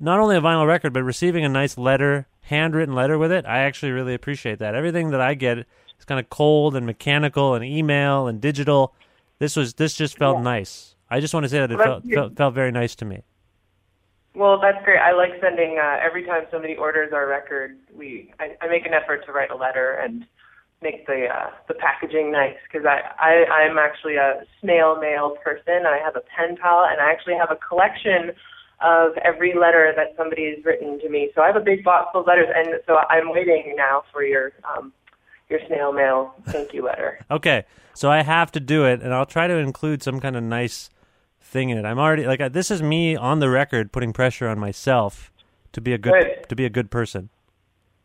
not 0.00 0.20
only 0.20 0.36
a 0.36 0.40
vinyl 0.40 0.66
record, 0.66 0.92
but 0.92 1.02
receiving 1.02 1.44
a 1.44 1.48
nice 1.48 1.78
letter, 1.78 2.26
handwritten 2.42 2.94
letter 2.94 3.18
with 3.18 3.32
it, 3.32 3.44
I 3.46 3.60
actually 3.60 3.92
really 3.92 4.14
appreciate 4.14 4.58
that. 4.58 4.74
Everything 4.74 5.10
that 5.10 5.20
I 5.20 5.34
get 5.34 5.58
is 5.58 6.04
kind 6.06 6.20
of 6.20 6.28
cold 6.30 6.76
and 6.76 6.86
mechanical 6.86 7.54
and 7.54 7.64
email 7.64 8.26
and 8.26 8.40
digital. 8.40 8.94
This 9.38 9.56
was 9.56 9.74
this 9.74 9.94
just 9.94 10.18
felt 10.18 10.40
nice. 10.40 10.94
I 11.10 11.20
just 11.20 11.34
want 11.34 11.44
to 11.44 11.48
say 11.48 11.58
that 11.60 11.70
it 11.70 11.76
Well, 11.76 12.00
felt, 12.00 12.04
felt 12.12 12.36
felt 12.36 12.54
very 12.54 12.72
nice 12.72 12.94
to 12.96 13.04
me. 13.04 13.22
Well, 14.34 14.60
that's 14.60 14.84
great. 14.84 14.98
I 14.98 15.12
like 15.12 15.32
sending 15.40 15.78
uh, 15.78 15.98
every 16.02 16.24
time 16.24 16.44
somebody 16.50 16.76
orders 16.76 17.12
our 17.12 17.26
record. 17.26 17.76
We 17.94 18.32
I, 18.38 18.56
I 18.60 18.68
make 18.68 18.86
an 18.86 18.94
effort 18.94 19.24
to 19.26 19.32
write 19.32 19.50
a 19.50 19.56
letter 19.56 19.92
and 19.92 20.26
make 20.82 21.06
the 21.06 21.26
uh, 21.26 21.50
the 21.68 21.74
packaging 21.74 22.32
nice 22.32 22.56
because 22.70 22.86
I, 22.86 23.00
I 23.18 23.44
I'm 23.50 23.78
actually 23.78 24.16
a 24.16 24.44
snail 24.60 24.96
mail 25.00 25.36
person. 25.42 25.86
I 25.86 25.98
have 26.04 26.16
a 26.16 26.22
pen 26.36 26.56
pal 26.56 26.84
and 26.84 27.00
I 27.00 27.10
actually 27.10 27.36
have 27.36 27.50
a 27.50 27.56
collection 27.56 28.32
of 28.80 29.12
every 29.24 29.54
letter 29.54 29.92
that 29.96 30.14
somebody 30.16 30.54
has 30.54 30.64
written 30.64 30.98
to 31.00 31.08
me. 31.08 31.30
So 31.34 31.42
I 31.42 31.46
have 31.46 31.56
a 31.56 31.60
big 31.60 31.82
box 31.82 32.10
full 32.12 32.22
of 32.22 32.26
letters, 32.26 32.48
and 32.54 32.80
so 32.86 32.98
I'm 33.08 33.30
waiting 33.30 33.74
now 33.76 34.02
for 34.12 34.22
your 34.22 34.52
um, 34.76 34.92
your 35.48 35.60
snail 35.66 35.92
mail 35.92 36.34
thank 36.46 36.74
you 36.74 36.84
letter. 36.84 37.18
Okay, 37.30 37.64
so 37.94 38.10
I 38.10 38.22
have 38.22 38.52
to 38.52 38.60
do 38.60 38.84
it, 38.84 39.02
and 39.02 39.14
I'll 39.14 39.26
try 39.26 39.46
to 39.46 39.54
include 39.54 40.02
some 40.02 40.20
kind 40.20 40.36
of 40.36 40.42
nice 40.42 40.90
thing 41.40 41.70
in 41.70 41.78
it. 41.78 41.84
I'm 41.84 41.98
already 41.98 42.26
like 42.26 42.40
uh, 42.40 42.48
this 42.48 42.70
is 42.70 42.82
me 42.82 43.16
on 43.16 43.40
the 43.40 43.48
record 43.48 43.92
putting 43.92 44.12
pressure 44.12 44.48
on 44.48 44.58
myself 44.58 45.30
to 45.72 45.80
be 45.80 45.92
a 45.92 45.98
good 45.98 46.12
Good. 46.12 46.48
to 46.48 46.56
be 46.56 46.64
a 46.64 46.70
good 46.70 46.90
person. 46.90 47.30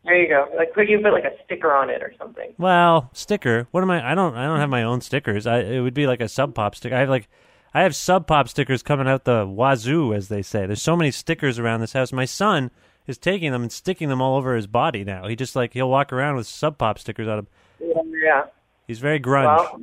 There 0.04 0.20
you 0.20 0.28
go. 0.28 0.48
Like 0.56 0.72
could 0.74 0.88
you 0.88 1.00
put 1.00 1.12
like 1.12 1.24
a 1.24 1.32
sticker 1.44 1.72
on 1.72 1.90
it 1.90 2.02
or 2.02 2.12
something. 2.18 2.54
Well, 2.58 3.10
sticker. 3.12 3.68
What 3.70 3.82
am 3.82 3.90
I? 3.90 4.12
I 4.12 4.14
don't. 4.14 4.34
I 4.34 4.46
don't 4.46 4.58
have 4.58 4.70
my 4.70 4.82
own 4.82 5.00
stickers. 5.00 5.46
I 5.46 5.58
it 5.60 5.80
would 5.80 5.94
be 5.94 6.06
like 6.06 6.20
a 6.20 6.28
sub 6.28 6.54
pop 6.54 6.74
sticker. 6.74 6.94
I 6.94 7.00
have 7.00 7.08
like, 7.08 7.28
I 7.74 7.82
have 7.82 7.96
sub 7.96 8.26
pop 8.26 8.48
stickers 8.48 8.82
coming 8.82 9.08
out 9.08 9.24
the 9.24 9.46
wazoo, 9.46 10.12
as 10.12 10.28
they 10.28 10.42
say. 10.42 10.66
There's 10.66 10.82
so 10.82 10.96
many 10.96 11.10
stickers 11.10 11.58
around 11.58 11.80
this 11.80 11.94
house. 11.94 12.12
My 12.12 12.26
son 12.26 12.70
is 13.06 13.18
taking 13.18 13.50
them 13.52 13.62
and 13.62 13.72
sticking 13.72 14.08
them 14.08 14.20
all 14.20 14.36
over 14.36 14.54
his 14.54 14.66
body 14.66 15.04
now. 15.04 15.26
He 15.26 15.36
just 15.36 15.56
like 15.56 15.72
he'll 15.72 15.88
walk 15.88 16.12
around 16.12 16.36
with 16.36 16.46
sub 16.46 16.78
pop 16.78 16.98
stickers 16.98 17.28
on 17.28 17.40
him. 17.40 17.46
Yeah. 17.80 18.44
He's 18.86 18.98
very 18.98 19.18
grunge. 19.18 19.56
Well, 19.56 19.80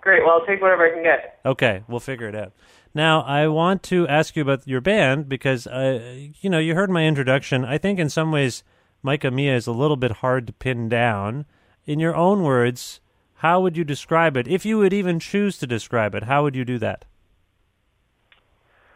great. 0.00 0.24
Well, 0.24 0.40
I'll 0.40 0.46
take 0.46 0.60
whatever 0.60 0.86
I 0.86 0.92
can 0.92 1.02
get. 1.02 1.40
Okay, 1.46 1.84
we'll 1.88 2.00
figure 2.00 2.28
it 2.28 2.34
out. 2.34 2.52
Now, 2.94 3.22
I 3.22 3.46
want 3.48 3.82
to 3.84 4.06
ask 4.08 4.36
you 4.36 4.42
about 4.42 4.66
your 4.66 4.82
band 4.82 5.28
because, 5.28 5.66
uh, 5.66 6.28
you 6.40 6.50
know, 6.50 6.58
you 6.58 6.74
heard 6.74 6.90
my 6.90 7.06
introduction. 7.06 7.64
I 7.64 7.78
think 7.78 7.98
in 7.98 8.10
some 8.10 8.30
ways, 8.30 8.64
Micah 9.02 9.30
Mia 9.30 9.56
is 9.56 9.66
a 9.66 9.72
little 9.72 9.96
bit 9.96 10.12
hard 10.12 10.46
to 10.46 10.52
pin 10.52 10.88
down. 10.88 11.46
In 11.86 11.98
your 11.98 12.14
own 12.14 12.42
words, 12.42 13.00
how 13.42 13.60
would 13.60 13.76
you 13.76 13.82
describe 13.82 14.36
it? 14.36 14.46
If 14.46 14.64
you 14.64 14.78
would 14.78 14.92
even 14.92 15.18
choose 15.18 15.58
to 15.58 15.66
describe 15.66 16.14
it, 16.14 16.22
how 16.22 16.44
would 16.44 16.54
you 16.54 16.64
do 16.64 16.78
that? 16.78 17.04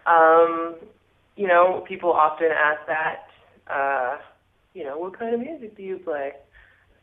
Um, 0.07 0.77
you 1.35 1.49
know, 1.49 1.85
people 1.89 2.13
often 2.13 2.51
ask 2.53 2.87
that. 2.87 3.27
Uh, 3.67 4.19
you 4.73 4.85
know, 4.85 4.99
what 4.99 5.19
kind 5.19 5.35
of 5.35 5.41
music 5.41 5.77
do 5.77 5.83
you 5.83 5.99
play? 5.99 6.31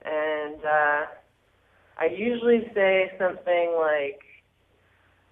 And 0.05 0.55
uh, 0.63 1.05
I 1.97 2.05
usually 2.17 2.71
say 2.73 3.11
something 3.19 3.75
like 3.77 4.21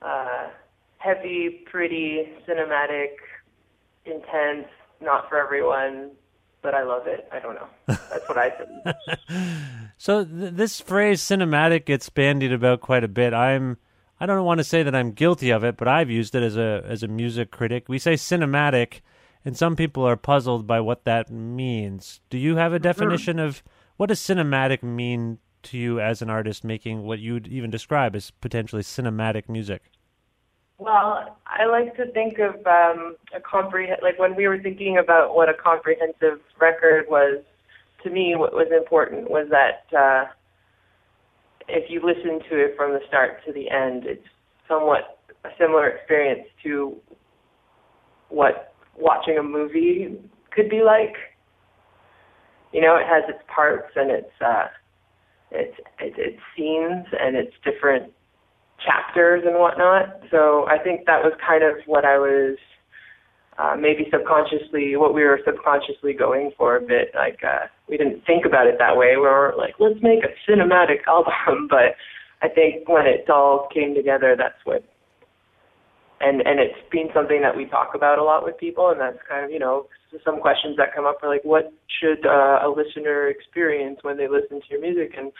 uh, 0.01 0.49
heavy, 0.97 1.63
pretty, 1.71 2.27
cinematic, 2.45 3.11
intense, 4.05 4.67
not 4.99 5.29
for 5.29 5.37
everyone, 5.37 6.11
but 6.61 6.73
I 6.73 6.83
love 6.83 7.07
it. 7.07 7.27
I 7.31 7.39
don't 7.39 7.55
know. 7.55 7.67
That's 7.87 8.27
what 8.27 8.37
I 8.37 8.49
think. 8.49 8.95
So 9.97 10.25
th- 10.25 10.53
this 10.53 10.81
phrase 10.81 11.21
cinematic 11.21 11.85
gets 11.85 12.09
bandied 12.09 12.51
about 12.51 12.81
quite 12.81 13.03
a 13.03 13.07
bit. 13.07 13.35
I'm 13.35 13.77
I 14.19 14.25
don't 14.25 14.43
want 14.45 14.57
to 14.57 14.63
say 14.63 14.81
that 14.81 14.95
I'm 14.95 15.11
guilty 15.11 15.51
of 15.51 15.63
it, 15.63 15.77
but 15.77 15.87
I've 15.87 16.09
used 16.09 16.33
it 16.33 16.41
as 16.41 16.57
a 16.57 16.83
as 16.87 17.03
a 17.03 17.07
music 17.07 17.51
critic. 17.51 17.87
We 17.87 17.99
say 17.99 18.13
cinematic 18.13 19.01
and 19.45 19.55
some 19.55 19.75
people 19.75 20.03
are 20.07 20.15
puzzled 20.17 20.65
by 20.65 20.79
what 20.79 21.05
that 21.05 21.29
means. 21.29 22.19
Do 22.31 22.39
you 22.39 22.55
have 22.55 22.73
a 22.73 22.79
definition 22.79 23.37
of 23.37 23.61
what 23.97 24.07
does 24.07 24.19
cinematic 24.19 24.81
mean 24.81 25.37
to 25.63 25.77
you 25.77 25.99
as 25.99 26.23
an 26.23 26.31
artist 26.31 26.63
making 26.63 27.03
what 27.03 27.19
you'd 27.19 27.47
even 27.47 27.69
describe 27.69 28.15
as 28.15 28.31
potentially 28.31 28.81
cinematic 28.81 29.47
music? 29.49 29.83
Well, 30.81 31.37
I 31.45 31.65
like 31.65 31.95
to 31.97 32.11
think 32.11 32.39
of 32.39 32.55
um, 32.65 33.15
a 33.35 33.39
comprehend 33.39 33.99
like 34.01 34.17
when 34.17 34.35
we 34.35 34.47
were 34.47 34.57
thinking 34.57 34.97
about 34.97 35.35
what 35.35 35.47
a 35.47 35.53
comprehensive 35.53 36.39
record 36.59 37.05
was. 37.07 37.43
To 38.03 38.09
me, 38.09 38.33
what 38.35 38.51
was 38.51 38.65
important 38.75 39.29
was 39.29 39.47
that 39.51 39.95
uh, 39.95 40.25
if 41.67 41.91
you 41.91 42.01
listen 42.03 42.39
to 42.49 42.65
it 42.65 42.73
from 42.75 42.93
the 42.93 42.99
start 43.07 43.45
to 43.45 43.53
the 43.53 43.69
end, 43.69 44.05
it's 44.07 44.25
somewhat 44.67 45.19
a 45.45 45.49
similar 45.59 45.87
experience 45.87 46.47
to 46.63 46.97
what 48.29 48.73
watching 48.97 49.37
a 49.37 49.43
movie 49.43 50.17
could 50.49 50.67
be 50.67 50.81
like. 50.81 51.13
You 52.73 52.81
know, 52.81 52.95
it 52.95 53.05
has 53.05 53.23
its 53.29 53.43
parts 53.53 53.91
and 53.95 54.09
its 54.09 54.31
uh, 54.43 54.65
its 55.51 55.77
its, 55.99 56.15
its 56.17 56.39
scenes 56.57 57.05
and 57.19 57.35
its 57.35 57.53
different 57.63 58.11
chapters 58.85 59.43
and 59.45 59.57
whatnot. 59.59 60.21
So 60.31 60.65
I 60.67 60.77
think 60.77 61.05
that 61.05 61.23
was 61.23 61.33
kind 61.45 61.63
of 61.63 61.75
what 61.85 62.05
I 62.05 62.17
was 62.17 62.57
uh, 63.57 63.75
maybe 63.75 64.07
subconsciously, 64.11 64.95
what 64.95 65.13
we 65.13 65.23
were 65.23 65.39
subconsciously 65.45 66.13
going 66.13 66.51
for 66.57 66.77
a 66.77 66.81
bit. 66.81 67.11
Like 67.13 67.39
uh, 67.43 67.67
we 67.87 67.97
didn't 67.97 68.25
think 68.25 68.45
about 68.45 68.67
it 68.67 68.75
that 68.79 68.97
way. 68.97 69.15
We 69.15 69.27
were 69.27 69.53
like, 69.57 69.75
let's 69.79 70.01
make 70.01 70.23
a 70.23 70.33
cinematic 70.49 71.05
album. 71.07 71.67
But 71.69 71.95
I 72.41 72.49
think 72.49 72.89
when 72.89 73.05
it 73.05 73.29
all 73.29 73.67
came 73.73 73.93
together, 73.93 74.35
that's 74.37 74.59
what. 74.63 74.83
And 76.21 76.41
and 76.41 76.59
it's 76.59 76.77
been 76.91 77.09
something 77.13 77.41
that 77.41 77.57
we 77.57 77.65
talk 77.65 77.93
about 77.95 78.19
a 78.19 78.23
lot 78.23 78.45
with 78.45 78.57
people, 78.57 78.89
and 78.89 78.99
that's 78.99 79.17
kind 79.27 79.43
of 79.43 79.51
you 79.51 79.59
know 79.59 79.87
some 80.23 80.39
questions 80.39 80.77
that 80.77 80.93
come 80.93 81.05
up 81.05 81.17
are 81.23 81.29
like, 81.29 81.43
what 81.43 81.73
should 81.99 82.25
uh, 82.25 82.59
a 82.61 82.69
listener 82.69 83.27
experience 83.27 83.99
when 84.03 84.17
they 84.17 84.27
listen 84.27 84.61
to 84.61 84.67
your 84.69 84.81
music? 84.81 85.15
And 85.17 85.31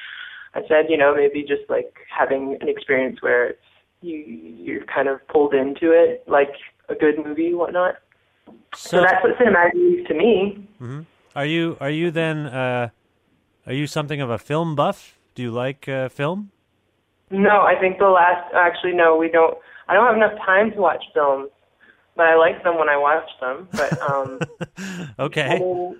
I 0.53 0.62
said, 0.67 0.86
you 0.89 0.98
know, 0.98 1.15
maybe 1.15 1.41
just 1.43 1.70
like 1.70 1.93
having 2.10 2.58
an 2.62 2.67
experience 2.67 3.22
where 3.22 3.55
you 4.01 4.17
you're 4.17 4.86
kind 4.86 5.08
of 5.08 5.25
pulled 5.27 5.53
into 5.53 5.91
it, 5.91 6.24
like 6.27 6.51
a 6.89 6.96
good 6.96 7.15
movie, 7.24 7.53
whatnot. 7.53 7.96
So, 8.75 8.98
So, 8.98 9.01
that's 9.01 9.24
what 9.24 9.38
cinematic 9.38 9.74
means 9.75 10.08
to 10.08 10.13
me. 10.13 10.67
Mhm. 10.81 11.05
are 11.36 11.46
you 11.46 11.77
are 11.79 11.89
you 11.89 12.12
then 12.12 12.48
uh, 12.48 12.89
are 13.67 13.74
you 13.74 13.88
something 13.88 14.20
of 14.22 14.29
a 14.29 14.38
film 14.38 14.75
buff? 14.75 15.17
Do 15.36 15.41
you 15.43 15.51
like 15.51 15.88
uh, 15.88 16.10
film? 16.10 16.51
No, 17.29 17.62
I 17.62 17.75
think 17.79 17.98
the 18.00 18.10
last 18.10 18.53
actually 18.53 18.93
no, 18.93 19.15
we 19.15 19.29
don't. 19.29 19.58
I 19.88 19.93
don't 19.93 20.05
have 20.05 20.15
enough 20.15 20.38
time 20.46 20.72
to 20.72 20.77
watch 20.77 21.03
films, 21.13 21.50
but 22.15 22.25
I 22.25 22.36
like 22.36 22.63
them 22.63 22.77
when 22.77 22.89
I 22.89 22.98
watch 22.98 23.29
them. 23.39 23.70
But 23.75 23.93
um, 24.01 24.41
I 25.17 25.24
Okay. 25.24 25.60
mean, 25.60 25.96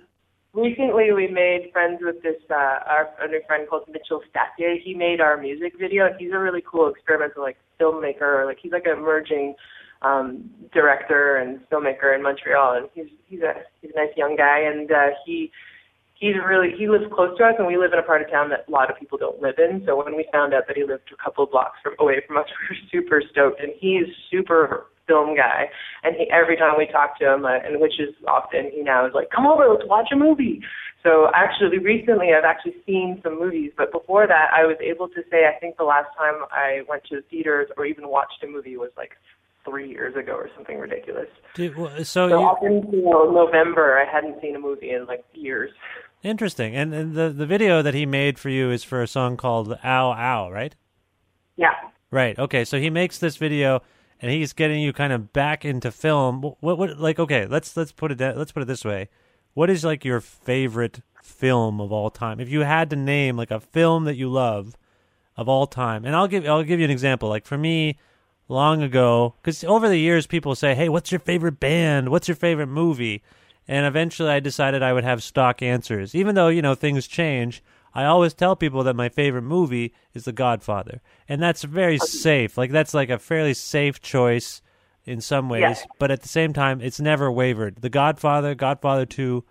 recently 0.54 1.12
we 1.12 1.28
made 1.28 1.70
friends 1.72 2.00
with 2.02 2.22
this 2.22 2.40
uh, 2.50 2.78
our 2.86 3.08
new 3.28 3.40
friend 3.46 3.68
called 3.68 3.84
Mitchell 3.88 4.20
Stathier. 4.30 4.76
He 4.82 4.94
made 4.94 5.20
our 5.20 5.36
music 5.36 5.74
video, 5.78 6.06
and 6.06 6.14
he's 6.18 6.32
a 6.32 6.38
really 6.38 6.62
cool 6.68 6.88
experimental 6.88 7.42
like 7.42 7.56
filmmaker. 7.80 8.46
Like 8.46 8.58
he's 8.62 8.72
like 8.72 8.86
an 8.86 8.98
emerging 8.98 9.54
um, 10.02 10.50
director 10.72 11.36
and 11.36 11.60
filmmaker 11.70 12.14
in 12.14 12.22
Montreal, 12.22 12.76
and 12.76 12.88
he's 12.94 13.12
he's 13.28 13.40
a 13.40 13.54
he's 13.80 13.90
a 13.94 13.98
nice 13.98 14.16
young 14.16 14.36
guy, 14.36 14.60
and 14.60 14.90
uh, 14.90 15.16
he 15.24 15.50
he's 16.14 16.34
really 16.46 16.70
he 16.76 16.88
lives 16.88 17.04
close 17.14 17.36
to 17.38 17.44
us, 17.44 17.54
and 17.58 17.66
we 17.66 17.76
live 17.76 17.92
in 17.92 17.98
a 17.98 18.02
part 18.02 18.22
of 18.22 18.30
town 18.30 18.50
that 18.50 18.64
a 18.68 18.70
lot 18.70 18.90
of 18.90 18.98
people 18.98 19.18
don't 19.18 19.40
live 19.40 19.56
in. 19.58 19.82
So 19.86 19.96
when 20.02 20.16
we 20.16 20.26
found 20.32 20.54
out 20.54 20.64
that 20.68 20.76
he 20.76 20.84
lived 20.84 21.10
a 21.12 21.22
couple 21.22 21.44
of 21.44 21.50
blocks 21.50 21.78
from 21.82 21.94
away 21.98 22.22
from 22.26 22.36
us, 22.36 22.46
we 22.70 22.76
were 22.76 22.80
super 22.90 23.22
stoked, 23.30 23.60
and 23.60 23.72
he's 23.78 24.06
super 24.30 24.86
film 25.06 25.36
guy. 25.36 25.70
And 26.02 26.14
he 26.16 26.30
every 26.30 26.56
time 26.56 26.74
we 26.78 26.86
talk 26.86 27.18
to 27.18 27.32
him, 27.34 27.44
uh, 27.44 27.58
and 27.64 27.80
which 27.80 27.98
is 27.98 28.14
often, 28.26 28.70
he 28.72 28.82
now 28.82 29.06
is 29.06 29.12
like, 29.14 29.30
"Come 29.30 29.46
over, 29.46 29.68
let's 29.68 29.88
watch 29.88 30.08
a 30.12 30.16
movie." 30.16 30.60
So 31.02 31.28
actually, 31.34 31.78
recently 31.78 32.28
I've 32.32 32.44
actually 32.44 32.76
seen 32.86 33.20
some 33.24 33.38
movies, 33.38 33.72
but 33.76 33.90
before 33.90 34.26
that, 34.28 34.50
I 34.54 34.64
was 34.64 34.76
able 34.80 35.08
to 35.08 35.22
say 35.30 35.46
I 35.46 35.58
think 35.58 35.76
the 35.76 35.84
last 35.84 36.08
time 36.16 36.34
I 36.52 36.82
went 36.88 37.02
to 37.10 37.16
the 37.16 37.22
theaters 37.22 37.68
or 37.76 37.84
even 37.86 38.08
watched 38.08 38.42
a 38.44 38.46
movie 38.46 38.76
was 38.76 38.90
like 38.96 39.10
three 39.64 39.88
years 39.88 40.14
ago 40.16 40.32
or 40.32 40.48
something 40.56 40.78
ridiculous. 40.78 41.28
Do, 41.54 41.72
well, 41.76 41.96
so 42.04 42.28
So 42.28 42.40
you, 42.40 42.46
up 42.46 42.62
until 42.62 43.32
November, 43.32 43.98
I 43.98 44.04
hadn't 44.12 44.40
seen 44.40 44.54
a 44.56 44.58
movie 44.60 44.90
in 44.90 45.06
like 45.06 45.24
years. 45.34 45.70
interesting. 46.22 46.76
And, 46.76 46.94
and 46.94 47.14
the 47.14 47.30
the 47.30 47.46
video 47.46 47.82
that 47.82 47.94
he 47.94 48.06
made 48.06 48.38
for 48.38 48.48
you 48.48 48.70
is 48.70 48.84
for 48.84 49.02
a 49.02 49.08
song 49.08 49.36
called 49.36 49.76
"Ow 49.84 50.12
Ow," 50.12 50.50
right? 50.52 50.74
Yeah. 51.56 51.74
Right. 52.12 52.38
Okay. 52.38 52.64
So 52.64 52.78
he 52.78 52.90
makes 52.90 53.18
this 53.18 53.36
video, 53.36 53.82
and 54.22 54.30
he's 54.30 54.52
getting 54.52 54.80
you 54.80 54.92
kind 54.92 55.12
of 55.12 55.32
back 55.32 55.64
into 55.64 55.90
film. 55.90 56.40
What? 56.40 56.78
What? 56.78 56.98
like? 56.98 57.18
Okay. 57.18 57.46
Let's 57.46 57.76
let's 57.76 57.92
put 57.92 58.12
it 58.12 58.20
let's 58.20 58.52
put 58.52 58.62
it 58.62 58.66
this 58.66 58.84
way. 58.84 59.08
What 59.54 59.68
is 59.68 59.84
like 59.84 60.04
your 60.04 60.20
favorite 60.20 61.00
film 61.22 61.80
of 61.80 61.92
all 61.92 62.08
time? 62.08 62.40
If 62.40 62.48
you 62.48 62.60
had 62.60 62.88
to 62.90 62.96
name 62.96 63.36
like 63.36 63.50
a 63.50 63.60
film 63.60 64.04
that 64.04 64.16
you 64.16 64.30
love 64.30 64.76
of 65.36 65.48
all 65.48 65.66
time, 65.66 66.04
and 66.04 66.14
I'll 66.14 66.28
give 66.28 66.46
I'll 66.46 66.62
give 66.62 66.78
you 66.78 66.84
an 66.84 66.90
example. 66.90 67.28
Like 67.28 67.46
for 67.46 67.58
me, 67.58 67.98
long 68.48 68.82
ago, 68.82 69.34
because 69.42 69.64
over 69.64 69.88
the 69.88 69.98
years 69.98 70.26
people 70.26 70.54
say, 70.54 70.74
"Hey, 70.74 70.88
what's 70.88 71.10
your 71.10 71.18
favorite 71.18 71.58
band? 71.58 72.08
What's 72.08 72.28
your 72.28 72.36
favorite 72.36 72.68
movie?" 72.68 73.22
And 73.66 73.86
eventually, 73.86 74.30
I 74.30 74.40
decided 74.40 74.82
I 74.82 74.92
would 74.92 75.04
have 75.04 75.22
stock 75.22 75.62
answers, 75.62 76.14
even 76.14 76.34
though 76.34 76.48
you 76.48 76.62
know 76.62 76.74
things 76.74 77.06
change. 77.06 77.62
I 77.94 78.04
always 78.04 78.34
tell 78.34 78.56
people 78.56 78.82
that 78.84 78.96
my 78.96 79.08
favorite 79.08 79.42
movie 79.42 79.92
is 80.14 80.24
The 80.24 80.32
Godfather, 80.32 81.00
and 81.28 81.42
that's 81.42 81.62
very 81.62 81.98
safe. 81.98 82.56
Like 82.56 82.70
that's 82.70 82.94
like 82.94 83.10
a 83.10 83.18
fairly 83.18 83.54
safe 83.54 84.00
choice 84.00 84.62
in 85.04 85.20
some 85.20 85.48
ways, 85.48 85.60
Yeah. 85.60 85.84
but 85.98 86.10
at 86.10 86.22
the 86.22 86.28
same 86.28 86.52
time, 86.52 86.80
it's 86.80 87.00
never 87.00 87.30
wavered. 87.30 87.76
The 87.82 87.90
Godfather, 87.90 88.54
Godfather 88.54 89.04
Two, 89.04 89.44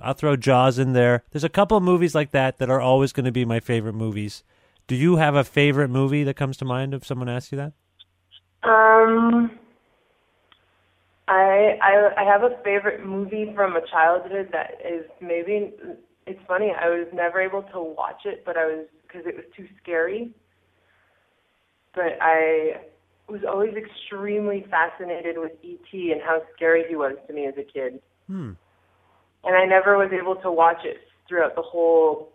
I'll 0.00 0.14
throw 0.14 0.36
Jaws 0.36 0.78
in 0.78 0.92
there. 0.92 1.24
There's 1.30 1.44
a 1.44 1.48
couple 1.48 1.76
of 1.76 1.82
movies 1.82 2.14
like 2.14 2.30
that 2.32 2.58
that 2.58 2.70
are 2.70 2.80
always 2.80 3.12
going 3.12 3.24
to 3.26 3.32
be 3.32 3.44
my 3.44 3.60
favorite 3.60 3.94
movies. 3.94 4.44
Do 4.86 4.94
you 4.94 5.16
have 5.16 5.34
a 5.34 5.42
favorite 5.44 5.88
movie 5.88 6.22
that 6.24 6.34
comes 6.36 6.56
to 6.58 6.64
mind 6.64 6.94
if 6.94 7.04
someone 7.04 7.28
asks 7.28 7.50
you 7.50 7.58
that? 7.58 7.72
Um, 8.62 9.50
I 11.28 11.78
I 11.82 12.12
I 12.18 12.24
have 12.24 12.42
a 12.42 12.56
favorite 12.62 13.04
movie 13.04 13.52
from 13.54 13.74
a 13.76 13.80
childhood 13.88 14.50
that 14.52 14.78
is 14.84 15.04
maybe 15.20 15.72
it's 16.26 16.40
funny. 16.46 16.72
I 16.78 16.88
was 16.88 17.06
never 17.12 17.40
able 17.40 17.62
to 17.62 17.80
watch 17.80 18.22
it, 18.24 18.44
but 18.44 18.56
I 18.56 18.66
was 18.66 18.86
because 19.02 19.26
it 19.26 19.36
was 19.36 19.44
too 19.56 19.66
scary. 19.82 20.32
But 21.94 22.18
I 22.20 22.80
was 23.28 23.40
always 23.48 23.74
extremely 23.74 24.66
fascinated 24.70 25.38
with 25.38 25.52
E.T. 25.62 26.12
and 26.12 26.20
how 26.20 26.42
scary 26.54 26.84
he 26.88 26.96
was 26.96 27.16
to 27.26 27.32
me 27.32 27.46
as 27.46 27.54
a 27.56 27.64
kid. 27.64 28.00
Hmm. 28.26 28.52
And 29.44 29.56
I 29.56 29.64
never 29.64 29.96
was 29.96 30.10
able 30.12 30.36
to 30.36 30.50
watch 30.50 30.84
it 30.84 30.98
throughout 31.28 31.54
the 31.54 31.62
whole. 31.62 32.32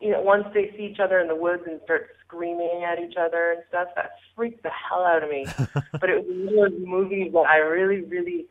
You 0.00 0.12
know, 0.12 0.22
once 0.22 0.44
they 0.54 0.72
see 0.76 0.84
each 0.84 0.98
other 0.98 1.20
in 1.20 1.28
the 1.28 1.36
woods 1.36 1.62
and 1.66 1.80
start 1.84 2.08
screaming 2.26 2.84
at 2.84 2.98
each 2.98 3.16
other 3.16 3.52
and 3.52 3.62
stuff, 3.68 3.88
that 3.94 4.12
freaked 4.34 4.62
the 4.62 4.70
hell 4.70 5.04
out 5.04 5.22
of 5.22 5.30
me. 5.30 5.46
but 6.00 6.10
it 6.10 6.24
was 6.24 6.26
one 6.26 6.66
of 6.66 6.72
those 6.72 6.80
movies 6.84 7.32
that 7.32 7.46
I 7.48 7.58
really, 7.58 8.02
really 8.02 8.46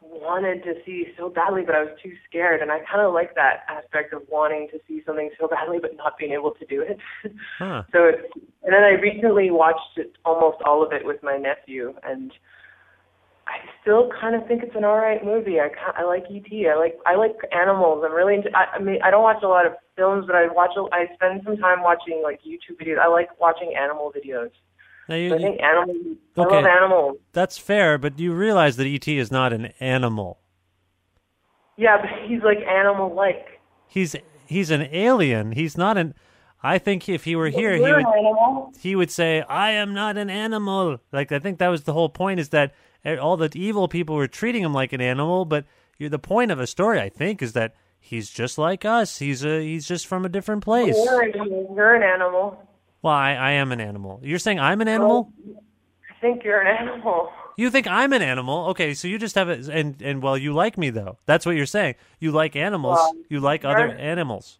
wanted 0.00 0.62
to 0.64 0.74
see 0.84 1.06
so 1.18 1.28
badly, 1.28 1.62
but 1.64 1.74
I 1.74 1.82
was 1.82 1.92
too 2.02 2.12
scared. 2.28 2.62
And 2.62 2.70
I 2.72 2.78
kind 2.90 3.04
of 3.04 3.12
like 3.12 3.34
that 3.34 3.64
aspect 3.68 4.12
of 4.12 4.22
wanting 4.30 4.68
to 4.72 4.78
see 4.88 5.02
something 5.06 5.30
so 5.38 5.48
badly, 5.48 5.78
but 5.80 5.96
not 5.96 6.18
being 6.18 6.32
able 6.32 6.52
to 6.52 6.66
do 6.66 6.82
it. 6.82 6.98
Huh. 7.58 7.82
so, 7.92 8.04
it's, 8.04 8.22
and 8.62 8.72
then 8.72 8.82
I 8.82 8.92
recently 9.00 9.50
watched 9.50 9.96
it, 9.96 10.12
almost 10.24 10.58
all 10.64 10.82
of 10.84 10.92
it 10.92 11.04
with 11.04 11.22
my 11.22 11.36
nephew, 11.36 11.92
and 12.02 12.32
I 13.46 13.58
still 13.82 14.10
kind 14.20 14.34
of 14.34 14.46
think 14.46 14.62
it's 14.62 14.76
an 14.76 14.84
all 14.84 14.96
right 14.96 15.22
movie. 15.24 15.58
I 15.60 15.68
I 15.98 16.04
like 16.04 16.24
ET. 16.30 16.46
I 16.70 16.78
like 16.78 16.98
I 17.04 17.16
like 17.16 17.34
animals. 17.52 18.04
I'm 18.06 18.12
really 18.14 18.36
into. 18.36 18.48
I, 18.56 18.76
I 18.76 18.78
mean, 18.78 19.00
I 19.02 19.10
don't 19.10 19.22
watch 19.24 19.42
a 19.42 19.48
lot 19.48 19.66
of 19.66 19.72
films, 19.96 20.24
but 20.26 20.36
I 20.36 20.46
watch. 20.46 20.70
a- 20.78 20.94
I 20.94 21.06
spend 21.14 21.42
some 21.44 21.56
time 21.56 21.82
watching 21.82 22.20
like 22.22 22.40
YouTube 22.46 22.78
videos. 22.80 22.98
I 22.98 23.08
like 23.08 23.28
watching 23.40 23.74
animal 23.76 24.12
videos. 24.14 24.50
Now 25.10 25.16
you, 25.16 25.28
So 25.30 25.34
I 25.36 25.38
think 25.38 25.60
animals. 25.60 25.96
I 26.36 26.40
Okay. 26.40 26.54
love 26.56 26.64
animals. 26.64 27.16
that's 27.32 27.58
fair, 27.58 27.98
but 27.98 28.18
you 28.18 28.32
realize 28.32 28.76
that 28.76 28.86
ET 28.86 29.06
is 29.08 29.30
not 29.32 29.52
an 29.52 29.72
animal. 29.80 30.38
Yeah, 31.76 31.96
but 32.00 32.10
he's 32.28 32.42
like 32.42 32.58
animal-like. 32.58 33.60
He's 33.88 34.14
he's 34.46 34.70
an 34.70 34.88
alien. 34.92 35.52
He's 35.52 35.76
not 35.76 35.96
an. 35.98 36.14
I 36.62 36.78
think 36.78 37.08
if 37.08 37.24
he 37.24 37.34
were 37.36 37.48
here, 37.48 37.74
he 37.74 37.80
would 37.92 38.04
he 38.78 38.94
would 38.94 39.10
say, 39.10 39.40
"I 39.42 39.70
am 39.72 39.92
not 39.94 40.16
an 40.16 40.30
animal." 40.30 40.98
Like 41.12 41.32
I 41.32 41.38
think 41.38 41.58
that 41.58 41.68
was 41.68 41.82
the 41.84 41.92
whole 41.94 42.08
point 42.10 42.38
is 42.38 42.50
that 42.50 42.72
all 43.20 43.36
the 43.36 43.50
evil 43.54 43.88
people 43.88 44.14
were 44.14 44.28
treating 44.28 44.62
him 44.62 44.72
like 44.74 44.92
an 44.92 45.00
animal, 45.00 45.44
but 45.44 45.64
you're, 45.98 46.10
the 46.10 46.18
point 46.18 46.50
of 46.50 46.60
a 46.60 46.66
story, 46.66 47.00
I 47.00 47.08
think, 47.08 47.42
is 47.42 47.54
that 47.54 47.74
he's 47.98 48.30
just 48.30 48.58
like 48.58 48.84
us. 48.84 49.18
He's 49.18 49.44
a 49.44 49.60
he's 49.62 49.88
just 49.88 50.06
from 50.06 50.24
a 50.24 50.28
different 50.28 50.62
place. 50.62 50.94
You're, 50.96 51.22
an- 51.22 51.74
you're 51.74 51.94
an 51.94 52.02
animal. 52.02 52.62
Well, 53.02 53.14
I, 53.14 53.32
I 53.32 53.50
am 53.52 53.72
an 53.72 53.80
animal. 53.80 54.20
You're 54.22 54.38
saying 54.38 54.60
I'm 54.60 54.80
an 54.80 54.88
animal? 54.88 55.32
I 56.10 56.20
think 56.20 56.44
you're 56.44 56.60
an 56.60 56.66
animal. 56.88 57.30
You 57.56 57.70
think 57.70 57.86
I'm 57.86 58.12
an 58.12 58.22
animal? 58.22 58.66
Okay, 58.68 58.94
so 58.94 59.08
you 59.08 59.18
just 59.18 59.34
have 59.34 59.48
it, 59.48 59.68
and 59.68 60.00
and 60.02 60.22
well, 60.22 60.36
you 60.38 60.52
like 60.52 60.76
me 60.78 60.90
though. 60.90 61.18
That's 61.26 61.44
what 61.44 61.56
you're 61.56 61.66
saying. 61.66 61.94
You 62.18 62.30
like 62.30 62.56
animals. 62.56 62.96
Well, 62.98 63.14
you 63.28 63.40
like 63.40 63.64
other 63.64 63.88
animals. 63.88 64.58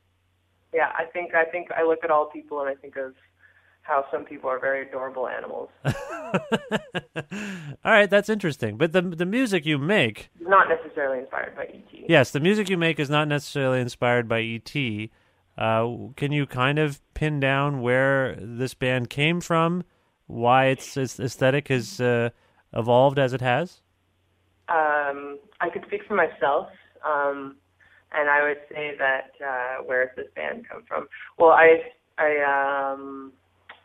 Yeah, 0.74 0.90
I 0.96 1.04
think 1.06 1.34
I 1.34 1.44
think 1.44 1.70
I 1.72 1.82
look 1.82 2.00
at 2.04 2.10
all 2.10 2.26
people 2.26 2.60
and 2.60 2.68
I 2.68 2.74
think 2.74 2.96
of 2.96 3.14
how 3.82 4.04
some 4.10 4.24
people 4.24 4.48
are 4.50 4.58
very 4.58 4.86
adorable 4.86 5.26
animals. 5.26 5.68
All 7.84 7.92
right, 7.92 8.08
that's 8.10 8.28
interesting. 8.28 8.76
But 8.76 8.92
the 8.92 9.02
the 9.02 9.26
music 9.26 9.66
you 9.66 9.78
make, 9.78 10.30
Not 10.40 10.68
necessarily 10.68 11.20
inspired 11.20 11.56
by 11.56 11.64
ET. 11.64 11.88
yes, 12.08 12.30
the 12.30 12.40
music 12.40 12.68
you 12.68 12.76
make 12.76 13.00
is 13.00 13.10
not 13.10 13.26
necessarily 13.28 13.80
inspired 13.80 14.28
by 14.28 14.42
ET. 14.42 15.10
Uh, 15.58 16.08
can 16.16 16.32
you 16.32 16.46
kind 16.46 16.78
of 16.78 17.00
pin 17.14 17.40
down 17.40 17.82
where 17.82 18.36
this 18.40 18.74
band 18.74 19.10
came 19.10 19.40
from, 19.40 19.84
why 20.26 20.66
its, 20.66 20.96
its 20.96 21.20
aesthetic 21.20 21.68
has 21.68 22.00
uh, 22.00 22.30
evolved 22.72 23.18
as 23.18 23.32
it 23.32 23.40
has? 23.40 23.82
Um, 24.68 25.38
I 25.60 25.68
could 25.72 25.84
speak 25.86 26.02
for 26.06 26.14
myself, 26.14 26.68
um, 27.04 27.56
and 28.12 28.30
I 28.30 28.42
would 28.46 28.60
say 28.72 28.92
that 28.98 29.32
uh, 29.44 29.82
where 29.84 30.06
does 30.06 30.16
this 30.16 30.26
band 30.34 30.68
come 30.68 30.84
from? 30.86 31.08
Well, 31.38 31.50
I 31.50 31.80
I 32.18 32.92
um, 32.92 33.32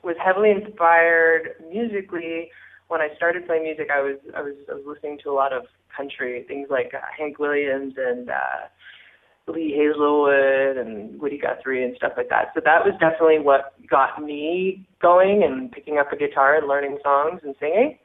was 0.03 0.15
heavily 0.24 0.51
inspired 0.51 1.55
musically 1.67 2.51
when 2.88 3.01
I 3.01 3.10
started 3.15 3.48
playing 3.48 3.63
music. 3.63 3.89
I 3.91 4.01
was 4.01 4.17
I 4.36 4.41
was 4.41 4.55
I 4.69 4.75
was 4.75 4.84
listening 4.86 5.19
to 5.24 5.31
a 5.31 5.34
lot 5.34 5.53
of 5.53 5.63
country 5.95 6.43
things 6.48 6.67
like 6.69 6.93
uh, 6.93 7.00
Hank 7.17 7.39
Williams 7.39 7.95
and 7.98 8.29
uh, 8.29 8.67
Lee 9.47 9.75
Hazlewood 9.77 10.77
and 10.77 11.19
Woody 11.19 11.37
Guthrie 11.37 11.83
and 11.83 11.95
stuff 11.97 12.13
like 12.17 12.29
that. 12.29 12.51
So 12.55 12.61
that 12.65 12.83
was 12.83 12.93
definitely 12.99 13.39
what 13.39 13.73
got 13.89 14.21
me 14.21 14.87
going 15.01 15.43
and 15.43 15.71
picking 15.71 15.97
up 15.97 16.11
a 16.11 16.17
guitar 16.17 16.57
and 16.57 16.67
learning 16.67 16.97
songs 17.03 17.41
and 17.43 17.55
singing. 17.59 17.97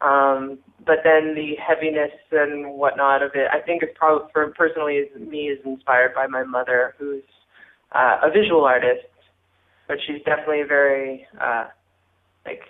Um, 0.00 0.58
but 0.84 0.98
then 1.02 1.34
the 1.34 1.54
heaviness 1.56 2.12
and 2.30 2.74
whatnot 2.74 3.22
of 3.22 3.32
it, 3.34 3.48
I 3.52 3.64
think 3.64 3.82
is 3.82 3.88
probably 3.94 4.28
for 4.32 4.52
personally 4.52 4.94
is 4.94 5.08
me 5.18 5.48
is 5.48 5.58
inspired 5.64 6.14
by 6.14 6.26
my 6.26 6.44
mother, 6.44 6.94
who's 6.98 7.22
uh, 7.92 8.18
a 8.22 8.30
visual 8.30 8.64
artist, 8.64 9.06
but 9.88 9.96
she's 10.06 10.22
definitely 10.24 10.62
very 10.68 11.26
uh, 11.40 11.68
like 12.44 12.60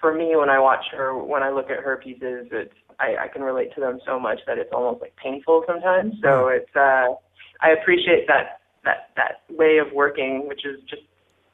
for 0.00 0.14
me 0.14 0.36
when 0.36 0.48
I 0.48 0.60
watch 0.60 0.84
her 0.92 1.16
when 1.18 1.42
I 1.42 1.50
look 1.50 1.70
at 1.70 1.82
her 1.82 1.96
pieces, 1.96 2.46
it's 2.52 2.72
I, 3.00 3.16
I 3.24 3.28
can 3.28 3.42
relate 3.42 3.74
to 3.74 3.80
them 3.80 4.00
so 4.06 4.18
much 4.18 4.40
that 4.46 4.58
it's 4.58 4.70
almost 4.72 5.00
like 5.00 5.14
painful 5.16 5.64
sometimes. 5.66 6.14
So 6.22 6.48
it's 6.48 6.74
uh, 6.74 7.14
I 7.60 7.70
appreciate 7.70 8.26
that 8.28 8.60
that 8.84 9.10
that 9.16 9.42
way 9.56 9.78
of 9.78 9.92
working, 9.94 10.48
which 10.48 10.64
is 10.64 10.80
just 10.88 11.02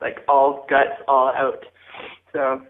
like 0.01 0.19
all 0.29 0.67
guts, 0.69 1.01
all 1.09 1.29
out. 1.29 1.65
So 2.33 2.63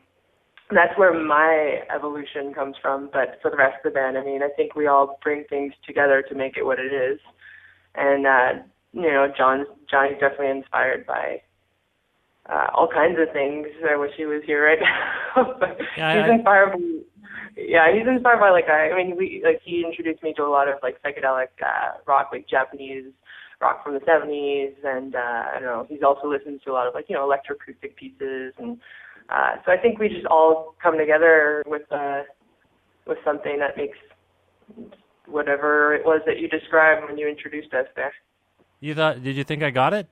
that's 0.70 0.96
where 0.98 1.12
my 1.14 1.80
evolution 1.94 2.52
comes 2.54 2.76
from. 2.80 3.10
But 3.12 3.38
for 3.42 3.50
the 3.50 3.56
rest 3.56 3.76
of 3.84 3.92
the 3.92 3.94
band, 3.94 4.18
I 4.18 4.24
mean, 4.24 4.42
I 4.42 4.48
think 4.56 4.74
we 4.74 4.86
all 4.86 5.18
bring 5.22 5.44
things 5.48 5.72
together 5.86 6.22
to 6.28 6.34
make 6.34 6.56
it 6.56 6.64
what 6.64 6.78
it 6.78 6.92
is. 6.92 7.18
And 7.94 8.26
uh, 8.26 8.62
you 8.92 9.02
know, 9.10 9.28
John 9.36 9.66
Johnny's 9.90 10.18
definitely 10.20 10.50
inspired 10.50 11.06
by 11.06 11.42
uh, 12.50 12.68
all 12.74 12.88
kinds 12.88 13.18
of 13.20 13.32
things. 13.32 13.68
I 13.88 13.96
wish 13.96 14.12
he 14.16 14.26
was 14.26 14.42
here 14.44 14.64
right 14.66 14.78
now. 15.36 15.54
but 15.60 15.78
Yeah, 15.96 16.14
he's 16.22 16.30
I- 16.30 16.34
inspired. 16.34 16.74
Yeah, 17.56 17.92
he's 17.94 18.06
inspired 18.06 18.40
by 18.40 18.50
like 18.50 18.68
I, 18.68 18.90
I 18.90 18.96
mean, 18.96 19.16
we 19.16 19.42
like 19.44 19.60
he 19.64 19.84
introduced 19.86 20.22
me 20.22 20.34
to 20.34 20.42
a 20.42 20.50
lot 20.50 20.68
of 20.68 20.76
like 20.82 21.00
psychedelic 21.02 21.54
uh, 21.62 21.98
rock, 22.06 22.30
like 22.32 22.48
Japanese 22.48 23.12
rock 23.60 23.84
from 23.84 23.94
the 23.94 24.00
70s, 24.00 24.74
and 24.84 25.14
uh, 25.14 25.18
I 25.18 25.60
don't 25.60 25.62
know. 25.62 25.86
He's 25.88 26.02
also 26.02 26.28
listened 26.28 26.60
to 26.64 26.72
a 26.72 26.74
lot 26.74 26.86
of 26.86 26.94
like 26.94 27.06
you 27.08 27.14
know 27.14 27.28
electroacoustic 27.28 27.96
pieces, 27.96 28.54
and 28.58 28.78
uh, 29.28 29.56
so 29.64 29.72
I 29.72 29.76
think 29.76 29.98
we 29.98 30.08
just 30.08 30.26
all 30.26 30.74
come 30.82 30.98
together 30.98 31.62
with 31.66 31.90
uh, 31.92 32.22
with 33.06 33.18
something 33.24 33.58
that 33.60 33.76
makes 33.76 33.98
whatever 35.26 35.94
it 35.94 36.04
was 36.04 36.20
that 36.26 36.38
you 36.38 36.48
described 36.48 37.06
when 37.08 37.18
you 37.18 37.28
introduced 37.28 37.72
us 37.72 37.86
there. 37.94 38.12
You 38.80 38.94
thought? 38.94 39.22
Did 39.22 39.36
you 39.36 39.44
think 39.44 39.62
I 39.62 39.70
got 39.70 39.94
it? 39.94 40.08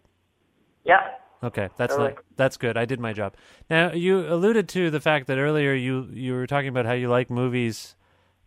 Yeah. 0.85 1.01
Okay, 1.43 1.69
that's 1.77 1.97
not, 1.97 2.15
that's 2.37 2.57
good. 2.57 2.77
I 2.77 2.85
did 2.85 3.01
my 3.01 3.13
job. 3.13 3.35
Now 3.69 3.93
you 3.93 4.21
alluded 4.33 4.69
to 4.71 4.91
the 4.91 5.01
fact 5.01 5.27
that 5.27 5.39
earlier 5.39 5.73
you 5.75 6.09
you 6.13 6.35
were 6.35 6.47
talking 6.47 6.69
about 6.69 6.87
how 6.87 6.93
you 6.93 7.09
like 7.09 7.31
movies 7.31 7.97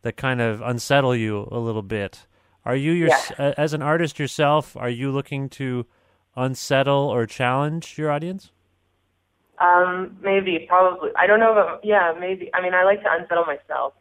that 0.03 0.15
kind 0.15 0.39
of 0.39 0.61
unsettle 0.61 1.15
you 1.15 1.47
a 1.51 1.59
little 1.59 1.81
bit. 1.81 2.25
Are 2.63 2.75
you 2.75 2.91
your, 2.93 3.09
Yeah. 3.09 3.53
as 3.57 3.73
an 3.73 3.81
artist 3.81 4.17
yourself? 4.17 4.75
Are 4.77 4.89
you 4.89 5.11
looking 5.11 5.49
to 5.49 5.85
unsettle 6.35 7.09
or 7.09 7.25
challenge 7.25 7.97
your 7.97 8.11
audience? 8.11 8.51
Um, 9.59 10.17
maybe, 10.21 10.65
probably. 10.67 11.11
I 11.17 11.27
don't 11.27 11.39
know 11.39 11.51
about. 11.51 11.83
Yeah, 11.83 12.13
maybe. 12.19 12.49
I 12.53 12.61
mean, 12.61 12.73
I 12.73 12.83
like 12.83 13.01
to 13.03 13.09
unsettle 13.11 13.45
myself. 13.45 13.93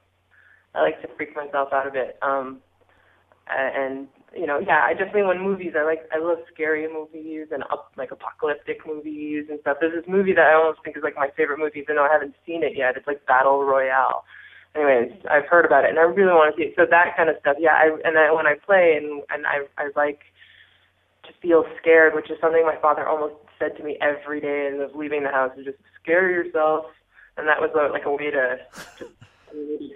I 0.74 0.82
like 0.82 1.00
to 1.02 1.08
freak 1.16 1.36
myself 1.36 1.72
out 1.72 1.86
a 1.86 1.90
bit. 1.90 2.18
Um, 2.22 2.58
and 3.46 4.08
you 4.36 4.46
know, 4.46 4.58
yeah, 4.58 4.82
I 4.84 4.94
definitely 4.94 5.22
when 5.24 5.40
movies, 5.40 5.72
I 5.76 5.84
like, 5.84 6.08
I 6.12 6.18
love 6.18 6.38
scary 6.52 6.86
movies 6.92 7.48
and 7.50 7.62
up 7.64 7.92
like 7.96 8.10
apocalyptic 8.10 8.86
movies 8.86 9.46
and 9.48 9.60
stuff. 9.60 9.78
There's 9.80 9.94
this 9.94 10.08
movie 10.08 10.32
that 10.34 10.46
I 10.46 10.54
almost 10.54 10.80
think 10.84 10.96
is 10.96 11.02
like 11.02 11.16
my 11.16 11.30
favorite 11.36 11.58
movie, 11.58 11.80
even 11.80 11.96
though 11.96 12.04
I 12.04 12.12
haven't 12.12 12.34
seen 12.46 12.62
it 12.62 12.76
yet. 12.76 12.96
It's 12.96 13.06
like 13.06 13.24
Battle 13.26 13.64
Royale. 13.64 14.24
Anyways, 14.74 15.12
I've 15.30 15.46
heard 15.46 15.64
about 15.64 15.84
it 15.84 15.90
and 15.90 15.98
I 15.98 16.02
really 16.02 16.32
want 16.32 16.54
to 16.54 16.60
see 16.60 16.68
it. 16.68 16.74
So 16.76 16.86
that 16.88 17.16
kind 17.16 17.30
of 17.30 17.36
stuff, 17.40 17.56
yeah. 17.58 17.74
I 17.74 17.96
and 18.04 18.18
I, 18.18 18.32
when 18.32 18.46
I 18.46 18.54
play 18.54 18.98
and 19.00 19.22
and 19.30 19.46
I 19.46 19.66
I 19.78 19.90
like 19.94 20.20
to 21.24 21.30
feel 21.40 21.64
scared, 21.80 22.14
which 22.14 22.30
is 22.30 22.38
something 22.40 22.64
my 22.66 22.80
father 22.82 23.06
almost 23.06 23.34
said 23.58 23.76
to 23.76 23.84
me 23.84 23.96
every 24.00 24.40
day 24.40 24.70
as 24.72 24.80
I 24.80 24.84
was 24.86 24.94
leaving 24.94 25.22
the 25.22 25.30
house, 25.30 25.52
is 25.56 25.64
just 25.64 25.78
scare 26.02 26.30
yourself. 26.30 26.86
And 27.36 27.48
that 27.48 27.60
was 27.60 27.70
a, 27.74 27.92
like 27.92 28.04
a 28.04 28.10
way 28.10 28.30
to 28.30 28.58
really 29.00 29.12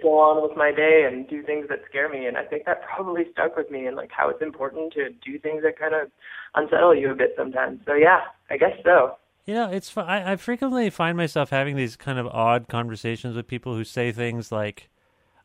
go 0.01 0.19
on 0.19 0.41
with 0.41 0.57
my 0.57 0.71
day 0.71 1.07
and 1.09 1.27
do 1.27 1.43
things 1.43 1.67
that 1.69 1.79
scare 1.87 2.09
me. 2.09 2.25
And 2.25 2.37
I 2.37 2.43
think 2.43 2.65
that 2.65 2.81
probably 2.83 3.25
stuck 3.31 3.55
with 3.55 3.69
me 3.69 3.85
and 3.85 3.95
like 3.95 4.11
how 4.11 4.29
it's 4.29 4.41
important 4.41 4.93
to 4.93 5.09
do 5.09 5.39
things 5.39 5.63
that 5.63 5.77
kind 5.77 5.93
of 5.93 6.09
unsettle 6.55 6.95
you 6.95 7.11
a 7.11 7.15
bit 7.15 7.33
sometimes. 7.37 7.81
So 7.85 7.93
yeah, 7.93 8.21
I 8.49 8.57
guess 8.57 8.73
so. 8.83 9.15
You 9.45 9.55
know, 9.55 9.71
it's 9.71 9.95
I, 9.97 10.33
I 10.33 10.35
frequently 10.35 10.89
find 10.89 11.17
myself 11.17 11.49
having 11.49 11.75
these 11.75 11.95
kind 11.95 12.19
of 12.19 12.27
odd 12.27 12.67
conversations 12.67 13.35
with 13.35 13.47
people 13.47 13.75
who 13.75 13.83
say 13.83 14.11
things 14.11 14.51
like, 14.51 14.89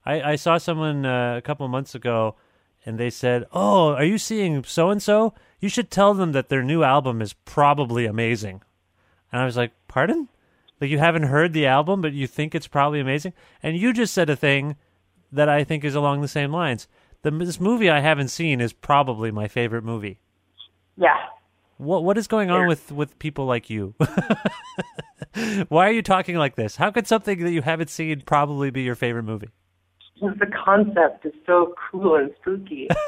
I, 0.05 0.33
I 0.33 0.37
saw 0.37 0.59
someone 0.59 1.07
uh, 1.07 1.37
a 1.39 1.43
couple 1.43 1.67
months 1.69 1.95
ago, 1.95 2.37
and 2.85 2.99
they 2.99 3.09
said, 3.09 3.47
"Oh, 3.53 3.95
are 3.95 4.05
you 4.05 4.19
seeing 4.19 4.63
so 4.65 4.91
and 4.91 5.03
so? 5.03 5.33
You 5.59 5.71
should 5.71 5.91
tell 5.91 6.13
them 6.13 6.33
that 6.33 6.51
their 6.51 6.63
new 6.63 6.83
album 6.83 7.23
is 7.23 7.33
probably 7.33 8.05
amazing." 8.05 8.61
And 9.33 9.41
I 9.41 9.47
was 9.47 9.57
like, 9.57 9.73
"Pardon? 9.89 10.29
Like 10.81 10.91
you 10.91 10.99
haven't 10.99 11.25
heard 11.25 11.53
the 11.53 11.67
album, 11.67 12.01
but 12.01 12.13
you 12.13 12.27
think 12.27 12.55
it's 12.55 12.67
probably 12.67 13.01
amazing?" 13.01 13.33
And 13.63 13.77
you 13.77 13.93
just 13.93 14.15
said 14.15 14.31
a 14.31 14.37
thing 14.37 14.77
that 15.33 15.49
I 15.49 15.65
think 15.65 15.85
is 15.85 15.95
along 15.95 16.21
the 16.21 16.29
same 16.29 16.53
lines. 16.53 16.89
The, 17.23 17.31
this 17.31 17.61
movie 17.61 17.91
I 17.91 18.01
haven't 18.01 18.29
seen 18.29 18.61
is 18.61 18.73
probably 18.73 19.31
my 19.31 19.49
favorite 19.49 19.85
movie. 19.85 20.19
Yeah. 20.97 21.17
What 21.77 22.05
what 22.05 22.17
is 22.19 22.29
going 22.29 22.51
on 22.51 22.69
with 22.69 22.93
with 22.93 23.19
people 23.19 23.47
like 23.47 23.69
you? 23.69 23.95
Why 25.69 25.89
are 25.89 25.93
you 25.93 26.03
talking 26.03 26.37
like 26.37 26.55
this? 26.55 26.77
How 26.77 26.91
could 26.91 27.07
something 27.07 27.43
that 27.43 27.51
you 27.51 27.63
haven't 27.63 27.91
seen 27.91 28.21
probably 28.21 28.71
be 28.71 28.83
your 28.83 28.95
favorite 28.95 29.25
movie? 29.25 29.51
Just 30.21 30.39
the 30.39 30.47
concept 30.47 31.27
is 31.27 31.33
so 31.45 31.75
cool 31.91 32.15
and 32.15 32.31
spooky. 32.41 32.89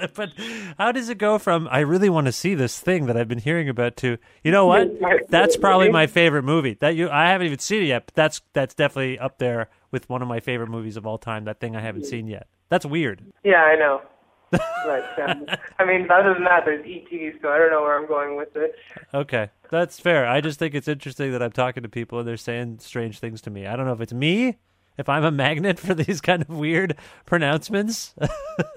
but 0.14 0.30
how 0.78 0.92
does 0.92 1.08
it 1.08 1.18
go 1.18 1.38
from 1.38 1.68
I 1.70 1.80
really 1.80 2.08
want 2.08 2.26
to 2.26 2.32
see 2.32 2.54
this 2.54 2.78
thing 2.78 3.06
that 3.06 3.16
I've 3.16 3.28
been 3.28 3.38
hearing 3.38 3.68
about 3.68 3.96
to 3.98 4.18
you 4.42 4.50
know 4.50 4.66
what? 4.66 4.90
That's 5.28 5.56
probably 5.56 5.90
my 5.90 6.06
favorite 6.06 6.44
movie. 6.44 6.74
That 6.80 6.96
you 6.96 7.10
I 7.10 7.28
haven't 7.28 7.46
even 7.46 7.58
seen 7.58 7.82
it 7.82 7.86
yet, 7.86 8.06
but 8.06 8.14
that's 8.14 8.42
that's 8.52 8.74
definitely 8.74 9.18
up 9.18 9.38
there 9.38 9.68
with 9.90 10.08
one 10.08 10.22
of 10.22 10.28
my 10.28 10.40
favorite 10.40 10.68
movies 10.68 10.96
of 10.96 11.06
all 11.06 11.18
time. 11.18 11.44
That 11.44 11.60
thing 11.60 11.76
I 11.76 11.80
haven't 11.80 12.06
seen 12.06 12.26
yet. 12.26 12.46
That's 12.68 12.86
weird. 12.86 13.22
yeah, 13.44 13.62
I 13.62 13.76
know. 13.76 14.02
but 14.50 15.18
um, 15.18 15.46
I 15.78 15.84
mean, 15.86 16.10
other 16.10 16.34
than 16.34 16.44
that, 16.44 16.66
there's 16.66 16.84
ET, 16.86 17.40
so 17.40 17.48
I 17.48 17.56
don't 17.56 17.70
know 17.70 17.80
where 17.80 17.98
I'm 17.98 18.06
going 18.06 18.36
with 18.36 18.54
it. 18.54 18.74
Okay, 19.14 19.48
that's 19.70 19.98
fair. 19.98 20.26
I 20.26 20.42
just 20.42 20.58
think 20.58 20.74
it's 20.74 20.88
interesting 20.88 21.32
that 21.32 21.42
I'm 21.42 21.52
talking 21.52 21.82
to 21.84 21.88
people 21.88 22.18
and 22.18 22.28
they're 22.28 22.36
saying 22.36 22.80
strange 22.80 23.18
things 23.18 23.40
to 23.42 23.50
me. 23.50 23.66
I 23.66 23.76
don't 23.76 23.86
know 23.86 23.94
if 23.94 24.02
it's 24.02 24.12
me, 24.12 24.58
if 24.98 25.08
I'm 25.08 25.24
a 25.24 25.30
magnet 25.30 25.78
for 25.78 25.94
these 25.94 26.20
kind 26.20 26.42
of 26.42 26.50
weird 26.50 26.96
pronouncements, 27.26 28.14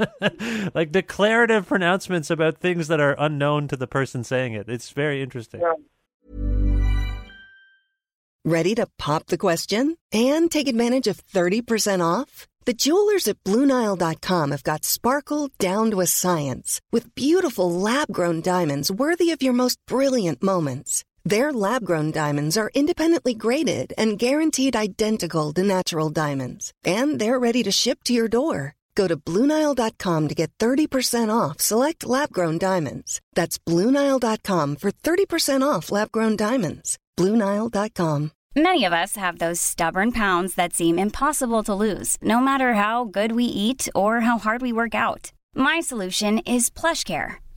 like 0.74 0.92
declarative 0.92 1.68
pronouncements 1.68 2.30
about 2.30 2.58
things 2.58 2.88
that 2.88 3.00
are 3.00 3.16
unknown 3.20 3.68
to 3.70 3.78
the 3.78 3.88
person 3.88 4.24
saying 4.24 4.54
it. 4.54 4.70
It's 4.70 4.92
very 4.92 5.22
interesting. 5.22 5.62
Ready 8.44 8.76
to 8.76 8.88
pop 9.00 9.26
the 9.26 9.40
question 9.40 9.98
and 10.12 10.52
take 10.52 10.68
advantage 10.68 11.08
of 11.08 11.26
30% 11.26 12.06
off? 12.06 12.48
The 12.66 12.74
jewelers 12.74 13.28
at 13.28 13.44
BlueNile.com 13.44 14.52
have 14.52 14.64
got 14.64 14.86
sparkle 14.86 15.50
down 15.60 15.92
to 15.92 16.02
a 16.02 16.08
science 16.08 16.82
with 16.92 17.14
beautiful 17.14 17.72
lab 17.72 18.12
grown 18.12 18.42
diamonds 18.42 18.92
worthy 18.92 19.32
of 19.32 19.44
your 19.44 19.54
most 19.54 19.78
brilliant 19.88 20.42
moments. 20.42 21.04
Their 21.28 21.52
lab 21.52 21.84
grown 21.84 22.12
diamonds 22.12 22.56
are 22.56 22.70
independently 22.76 23.34
graded 23.34 23.94
and 23.98 24.20
guaranteed 24.20 24.76
identical 24.76 25.52
to 25.54 25.64
natural 25.64 26.12
diamonds, 26.12 26.72
and 26.84 27.20
they're 27.20 27.40
ready 27.40 27.64
to 27.64 27.72
ship 27.72 28.04
to 28.04 28.14
your 28.14 28.28
door. 28.28 28.76
Go 28.94 29.08
to 29.08 29.18
BlueNile.com 29.18 30.28
to 30.28 30.36
get 30.36 30.52
30% 30.60 31.34
off 31.34 31.60
select 31.60 32.06
lab 32.06 32.32
grown 32.32 32.58
diamonds. 32.58 33.22
That's 33.34 33.58
BlueNile.com 33.58 34.76
for 34.78 34.92
30% 34.92 35.64
off 35.68 35.92
lab 35.92 36.12
grown 36.12 36.36
diamonds. 36.36 36.98
BlueNile.com. 37.18 38.32
Many 38.56 38.86
of 38.86 38.94
us 38.94 39.18
have 39.18 39.40
those 39.40 39.60
stubborn 39.60 40.14
pounds 40.14 40.56
that 40.56 40.74
seem 40.74 40.98
impossible 40.98 41.64
to 41.64 41.76
lose, 41.76 42.18
no 42.22 42.40
matter 42.40 42.76
how 42.76 43.04
good 43.04 43.34
we 43.34 43.44
eat 43.44 43.90
or 43.94 44.22
how 44.22 44.38
hard 44.38 44.62
we 44.62 44.72
work 44.72 44.96
out. 44.96 45.34
My 45.54 45.82
solution 45.82 46.40
is 46.40 46.70
PlushCare. 46.70 47.38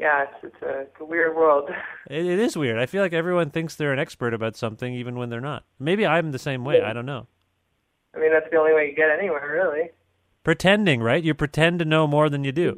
Yeah, 0.00 0.24
it's, 0.24 0.54
it's, 0.54 0.62
a, 0.62 0.80
it's 0.80 0.96
a 0.98 1.04
weird 1.04 1.36
world. 1.36 1.68
It, 2.08 2.26
it 2.26 2.40
is 2.40 2.56
weird. 2.56 2.78
I 2.78 2.86
feel 2.86 3.02
like 3.02 3.12
everyone 3.12 3.50
thinks 3.50 3.76
they're 3.76 3.92
an 3.92 4.00
expert 4.00 4.34
about 4.34 4.56
something, 4.56 4.92
even 4.94 5.16
when 5.16 5.28
they're 5.28 5.40
not. 5.40 5.64
Maybe 5.78 6.04
I'm 6.04 6.32
the 6.32 6.40
same 6.40 6.64
way. 6.64 6.80
I 6.82 6.92
don't 6.92 7.06
know. 7.06 7.28
I 8.16 8.18
mean, 8.18 8.32
that's 8.32 8.50
the 8.50 8.56
only 8.56 8.72
way 8.72 8.88
you 8.88 8.96
get 8.96 9.10
anywhere, 9.16 9.48
really. 9.52 9.90
Pretending, 10.42 11.02
right? 11.02 11.22
You 11.22 11.34
pretend 11.34 11.78
to 11.78 11.84
know 11.84 12.08
more 12.08 12.28
than 12.28 12.42
you 12.42 12.50
do. 12.50 12.74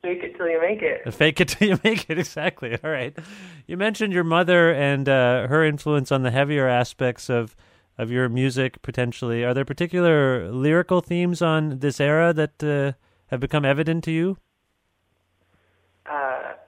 Fake 0.00 0.22
it 0.22 0.36
till 0.36 0.48
you 0.48 0.60
make 0.60 0.80
it. 0.80 1.12
Fake 1.14 1.40
it 1.40 1.48
till 1.48 1.68
you 1.68 1.80
make 1.84 2.08
it. 2.08 2.18
Exactly. 2.18 2.78
All 2.82 2.90
right. 2.90 3.18
You 3.66 3.76
mentioned 3.76 4.14
your 4.14 4.24
mother 4.24 4.72
and 4.72 5.08
uh, 5.08 5.48
her 5.48 5.64
influence 5.64 6.10
on 6.10 6.22
the 6.22 6.30
heavier 6.30 6.68
aspects 6.68 7.28
of 7.28 7.54
of 7.98 8.10
your 8.10 8.28
music. 8.28 8.80
Potentially, 8.80 9.44
are 9.44 9.52
there 9.52 9.64
particular 9.64 10.50
lyrical 10.50 11.00
themes 11.00 11.42
on 11.42 11.78
Desera 11.78 12.34
that 12.34 12.62
uh, 12.62 12.96
have 13.26 13.40
become 13.40 13.64
evident 13.64 14.04
to 14.04 14.12
you? 14.12 14.38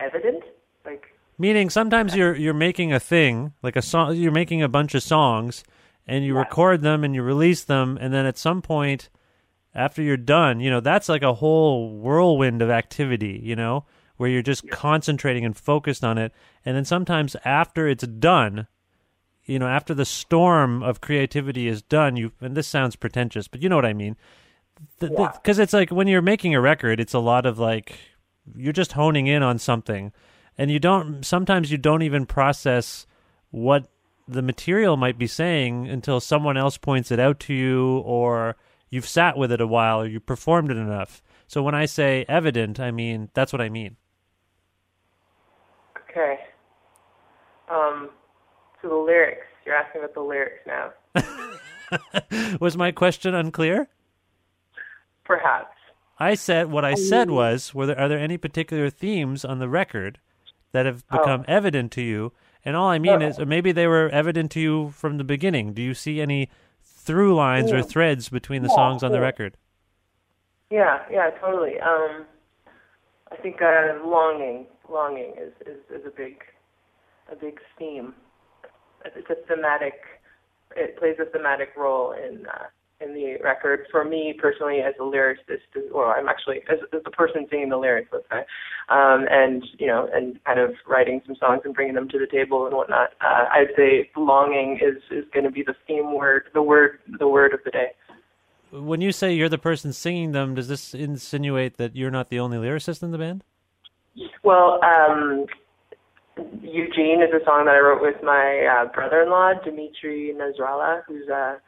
Evident? 0.00 0.42
Like, 0.84 1.14
Meaning, 1.40 1.70
sometimes 1.70 2.14
you're 2.14 2.36
you're 2.36 2.52
making 2.52 2.92
a 2.92 3.00
thing 3.00 3.54
like 3.62 3.74
a 3.74 3.80
song. 3.80 4.14
You're 4.14 4.30
making 4.30 4.62
a 4.62 4.68
bunch 4.68 4.94
of 4.94 5.02
songs, 5.02 5.64
and 6.06 6.22
you 6.22 6.36
record 6.36 6.82
them 6.82 7.02
and 7.02 7.14
you 7.14 7.22
release 7.22 7.64
them, 7.64 7.96
and 7.98 8.12
then 8.12 8.26
at 8.26 8.36
some 8.36 8.60
point, 8.60 9.08
after 9.74 10.02
you're 10.02 10.18
done, 10.18 10.60
you 10.60 10.68
know 10.68 10.80
that's 10.80 11.08
like 11.08 11.22
a 11.22 11.32
whole 11.32 11.96
whirlwind 11.96 12.60
of 12.60 12.68
activity. 12.68 13.40
You 13.42 13.56
know, 13.56 13.86
where 14.18 14.28
you're 14.28 14.42
just 14.42 14.68
concentrating 14.68 15.46
and 15.46 15.56
focused 15.56 16.04
on 16.04 16.18
it, 16.18 16.32
and 16.62 16.76
then 16.76 16.84
sometimes 16.84 17.36
after 17.42 17.88
it's 17.88 18.06
done, 18.06 18.66
you 19.46 19.58
know, 19.58 19.66
after 19.66 19.94
the 19.94 20.04
storm 20.04 20.82
of 20.82 21.00
creativity 21.00 21.68
is 21.68 21.80
done, 21.80 22.16
you 22.16 22.32
and 22.42 22.54
this 22.54 22.68
sounds 22.68 22.96
pretentious, 22.96 23.48
but 23.48 23.62
you 23.62 23.70
know 23.70 23.76
what 23.76 23.86
I 23.86 23.94
mean. 23.94 24.16
Because 24.98 25.58
it's 25.58 25.72
like 25.72 25.90
when 25.90 26.06
you're 26.06 26.20
making 26.20 26.54
a 26.54 26.60
record, 26.60 27.00
it's 27.00 27.14
a 27.14 27.18
lot 27.18 27.46
of 27.46 27.58
like 27.58 27.98
you're 28.54 28.72
just 28.72 28.92
honing 28.92 29.26
in 29.26 29.42
on 29.42 29.58
something, 29.58 30.12
and 30.58 30.70
you 30.70 30.78
don't. 30.78 31.24
Sometimes 31.24 31.70
you 31.70 31.78
don't 31.78 32.02
even 32.02 32.26
process 32.26 33.06
what 33.50 33.88
the 34.28 34.42
material 34.42 34.96
might 34.96 35.18
be 35.18 35.26
saying 35.26 35.88
until 35.88 36.20
someone 36.20 36.56
else 36.56 36.76
points 36.76 37.10
it 37.10 37.18
out 37.18 37.40
to 37.40 37.54
you, 37.54 37.98
or 37.98 38.56
you've 38.88 39.08
sat 39.08 39.36
with 39.36 39.50
it 39.52 39.60
a 39.60 39.66
while, 39.66 40.02
or 40.02 40.06
you 40.06 40.20
performed 40.20 40.70
it 40.70 40.76
enough. 40.76 41.22
So 41.46 41.62
when 41.62 41.74
I 41.74 41.86
say 41.86 42.24
evident, 42.28 42.78
I 42.78 42.90
mean 42.90 43.30
that's 43.34 43.52
what 43.52 43.60
I 43.60 43.68
mean. 43.68 43.96
okay. 46.10 46.40
Um, 47.70 48.10
so 48.82 48.88
the 48.88 48.94
lyrics. 48.94 49.46
You're 49.64 49.76
asking 49.76 50.02
about 50.02 50.14
the 50.14 50.20
lyrics 50.20 50.60
now. 50.66 50.90
Was 52.60 52.76
my 52.76 52.90
question 52.92 53.34
unclear? 53.34 53.88
Perhaps. 55.24 55.76
I 56.20 56.34
said 56.34 56.70
what 56.70 56.84
I 56.84 56.94
said 56.94 57.30
was, 57.30 57.74
were 57.74 57.86
there 57.86 57.98
are 57.98 58.08
there 58.08 58.18
any 58.18 58.36
particular 58.36 58.90
themes 58.90 59.44
on 59.44 59.58
the 59.58 59.68
record 59.68 60.20
that 60.72 60.84
have 60.86 61.08
become 61.08 61.44
evident 61.48 61.90
to 61.92 62.02
you? 62.02 62.32
And 62.62 62.76
all 62.76 62.88
I 62.88 62.98
mean 62.98 63.22
is, 63.22 63.38
or 63.38 63.46
maybe 63.46 63.72
they 63.72 63.86
were 63.86 64.10
evident 64.10 64.50
to 64.52 64.60
you 64.60 64.90
from 64.90 65.16
the 65.16 65.24
beginning. 65.24 65.72
Do 65.72 65.80
you 65.80 65.94
see 65.94 66.20
any 66.20 66.50
through 66.82 67.34
lines 67.34 67.72
or 67.72 67.82
threads 67.82 68.28
between 68.28 68.62
the 68.62 68.68
songs 68.68 69.02
on 69.02 69.12
the 69.12 69.20
record? 69.20 69.56
Yeah, 70.70 71.00
yeah, 71.10 71.30
totally. 71.40 71.80
Um, 71.80 72.26
I 73.32 73.36
think 73.36 73.62
uh, 73.62 73.94
longing, 74.04 74.66
longing 74.88 75.32
is, 75.38 75.52
is, 75.66 75.78
is 75.90 76.06
a 76.06 76.10
big, 76.10 76.44
a 77.32 77.34
big 77.34 77.60
theme. 77.78 78.14
It's 79.04 79.30
a 79.30 79.36
thematic. 79.48 79.94
It 80.76 80.98
plays 80.98 81.16
a 81.18 81.24
thematic 81.24 81.70
role 81.76 82.12
in 82.12 82.46
uh, 82.46 82.66
in 83.00 83.14
the 83.14 83.36
record. 83.42 83.86
For 83.90 84.04
me 84.04 84.34
personally, 84.38 84.80
as 84.80 84.94
a 85.00 85.02
lyricist, 85.02 85.60
well, 85.92 86.14
I'm 86.16 86.28
actually 86.28 86.58
as, 86.70 86.78
as 86.92 87.02
the 87.04 87.10
person 87.10 87.46
singing 87.50 87.68
the 87.68 87.76
lyrics, 87.76 88.10
let's 88.12 88.26
say, 88.30 88.44
um, 88.88 89.26
and 89.30 89.64
you 89.78 89.86
know, 89.86 90.08
and 90.12 90.42
kind 90.44 90.60
of 90.60 90.74
writing 90.86 91.22
some 91.26 91.36
songs 91.36 91.62
and 91.64 91.74
bringing 91.74 91.94
them 91.94 92.08
to 92.08 92.18
the 92.18 92.26
table 92.26 92.66
and 92.66 92.74
whatnot. 92.74 93.10
Uh, 93.20 93.44
I'd 93.50 93.74
say 93.76 94.10
longing 94.16 94.80
is 94.82 95.02
is 95.10 95.24
going 95.32 95.44
to 95.44 95.50
be 95.50 95.62
the 95.62 95.74
theme 95.86 96.14
word, 96.14 96.44
the 96.54 96.62
word, 96.62 96.98
the 97.18 97.28
word 97.28 97.54
of 97.54 97.60
the 97.64 97.70
day. 97.70 97.92
When 98.70 99.00
you 99.00 99.10
say 99.10 99.32
you're 99.32 99.48
the 99.48 99.58
person 99.58 99.92
singing 99.92 100.32
them, 100.32 100.54
does 100.54 100.68
this 100.68 100.94
insinuate 100.94 101.76
that 101.78 101.96
you're 101.96 102.10
not 102.10 102.30
the 102.30 102.38
only 102.38 102.56
lyricist 102.56 103.02
in 103.02 103.10
the 103.10 103.18
band? 103.18 103.42
Well, 104.44 104.78
um, 104.84 105.46
Eugene 106.62 107.20
is 107.22 107.30
a 107.34 107.44
song 107.44 107.64
that 107.64 107.74
I 107.74 107.80
wrote 107.80 108.00
with 108.00 108.22
my 108.22 108.66
uh, 108.66 108.92
brother-in-law, 108.92 109.54
Dimitri 109.64 110.34
Nasrallah, 110.36 111.02
who's 111.06 111.28
a, 111.28 111.60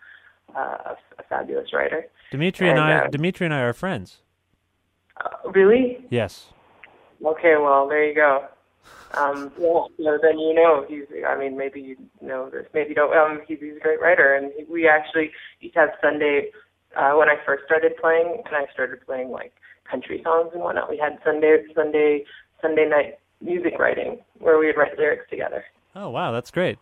a, 0.56 0.96
a 1.18 1.22
fabulous 1.28 1.72
writer. 1.72 2.06
Dimitri 2.30 2.68
and, 2.68 2.78
And, 2.78 2.88
I, 2.88 2.98
uh, 2.98 3.08
Dimitri 3.08 3.46
and 3.46 3.54
I 3.54 3.60
are 3.60 3.72
friends. 3.72 4.18
Uh, 5.16 5.50
really? 5.50 6.04
Yes. 6.10 6.46
Okay, 7.24 7.54
well, 7.60 7.88
there 7.88 8.04
you 8.04 8.14
go. 8.14 8.46
Um, 9.14 9.52
well, 9.58 9.90
so 9.98 10.18
then 10.22 10.38
you 10.38 10.54
know 10.54 10.86
he's. 10.88 11.04
I 11.26 11.38
mean, 11.38 11.56
maybe 11.56 11.80
you 11.80 11.96
know 12.22 12.48
this, 12.48 12.66
maybe 12.72 12.90
you 12.90 12.94
don't. 12.94 13.14
Um, 13.14 13.42
he's, 13.46 13.58
he's 13.60 13.76
a 13.76 13.80
great 13.80 14.00
writer, 14.00 14.34
and 14.34 14.50
we 14.68 14.88
actually 14.88 15.30
used 15.60 15.74
to 15.74 15.80
have 15.80 15.90
Sunday 16.00 16.50
uh, 16.96 17.12
when 17.12 17.28
I 17.28 17.36
first 17.44 17.64
started 17.66 17.92
playing, 18.00 18.42
and 18.46 18.56
I 18.56 18.72
started 18.72 19.04
playing 19.04 19.30
like 19.30 19.52
country 19.88 20.22
songs 20.24 20.50
and 20.54 20.62
whatnot. 20.62 20.88
We 20.88 20.96
had 20.96 21.18
Sunday, 21.24 21.62
Sunday, 21.74 22.24
Sunday 22.62 22.88
night 22.88 23.18
music 23.42 23.78
writing 23.78 24.18
where 24.38 24.58
we 24.58 24.66
would 24.66 24.76
write 24.76 24.98
lyrics 24.98 25.28
together. 25.28 25.64
Oh 25.94 26.08
wow, 26.08 26.32
that's 26.32 26.50
great. 26.50 26.78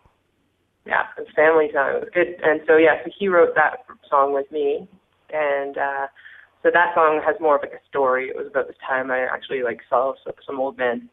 Yeah, 0.85 1.03
it 1.17 1.21
was 1.21 1.27
family 1.35 1.69
time. 1.73 1.95
It 1.95 1.99
was 1.99 2.09
good. 2.13 2.27
And 2.43 2.61
so 2.67 2.77
yeah, 2.77 3.03
so 3.03 3.11
he 3.17 3.27
wrote 3.27 3.53
that 3.55 3.85
song 4.09 4.33
with 4.33 4.51
me, 4.51 4.87
and 5.31 5.77
uh, 5.77 6.07
so 6.63 6.69
that 6.73 6.93
song 6.95 7.21
has 7.25 7.35
more 7.39 7.55
of 7.55 7.61
like 7.61 7.73
a 7.73 7.87
story. 7.89 8.29
It 8.29 8.37
was 8.37 8.47
about 8.47 8.67
the 8.67 8.73
time 8.87 9.11
I 9.11 9.19
actually 9.31 9.63
like 9.63 9.79
saw 9.89 10.13
some, 10.23 10.33
some 10.45 10.59
old 10.59 10.77
man 10.77 11.09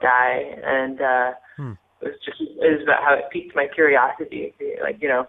die, 0.00 0.42
and 0.64 1.00
uh, 1.00 1.30
Hmm. 1.56 1.72
it 2.00 2.10
was 2.10 2.20
just 2.24 2.40
it 2.40 2.70
was 2.72 2.82
about 2.82 3.04
how 3.04 3.14
it 3.14 3.30
piqued 3.32 3.54
my 3.54 3.68
curiosity. 3.72 4.54
Like 4.82 4.98
you 5.00 5.08
know, 5.08 5.26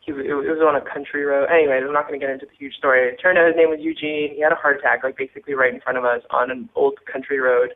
he 0.00 0.12
it 0.12 0.34
was 0.34 0.62
on 0.62 0.76
a 0.76 0.84
country 0.94 1.24
road. 1.24 1.48
Anyway, 1.50 1.80
I'm 1.82 1.92
not 1.92 2.06
going 2.06 2.18
to 2.18 2.24
get 2.24 2.32
into 2.32 2.46
the 2.46 2.56
huge 2.58 2.74
story. 2.74 3.08
It 3.08 3.16
turned 3.22 3.38
out 3.38 3.46
his 3.46 3.56
name 3.56 3.70
was 3.70 3.80
Eugene. 3.80 4.34
He 4.34 4.42
had 4.42 4.52
a 4.52 4.56
heart 4.56 4.78
attack, 4.78 5.02
like 5.02 5.16
basically 5.16 5.54
right 5.54 5.74
in 5.74 5.80
front 5.80 5.98
of 5.98 6.04
us 6.04 6.22
on 6.30 6.50
an 6.50 6.68
old 6.74 6.98
country 7.10 7.40
road 7.40 7.74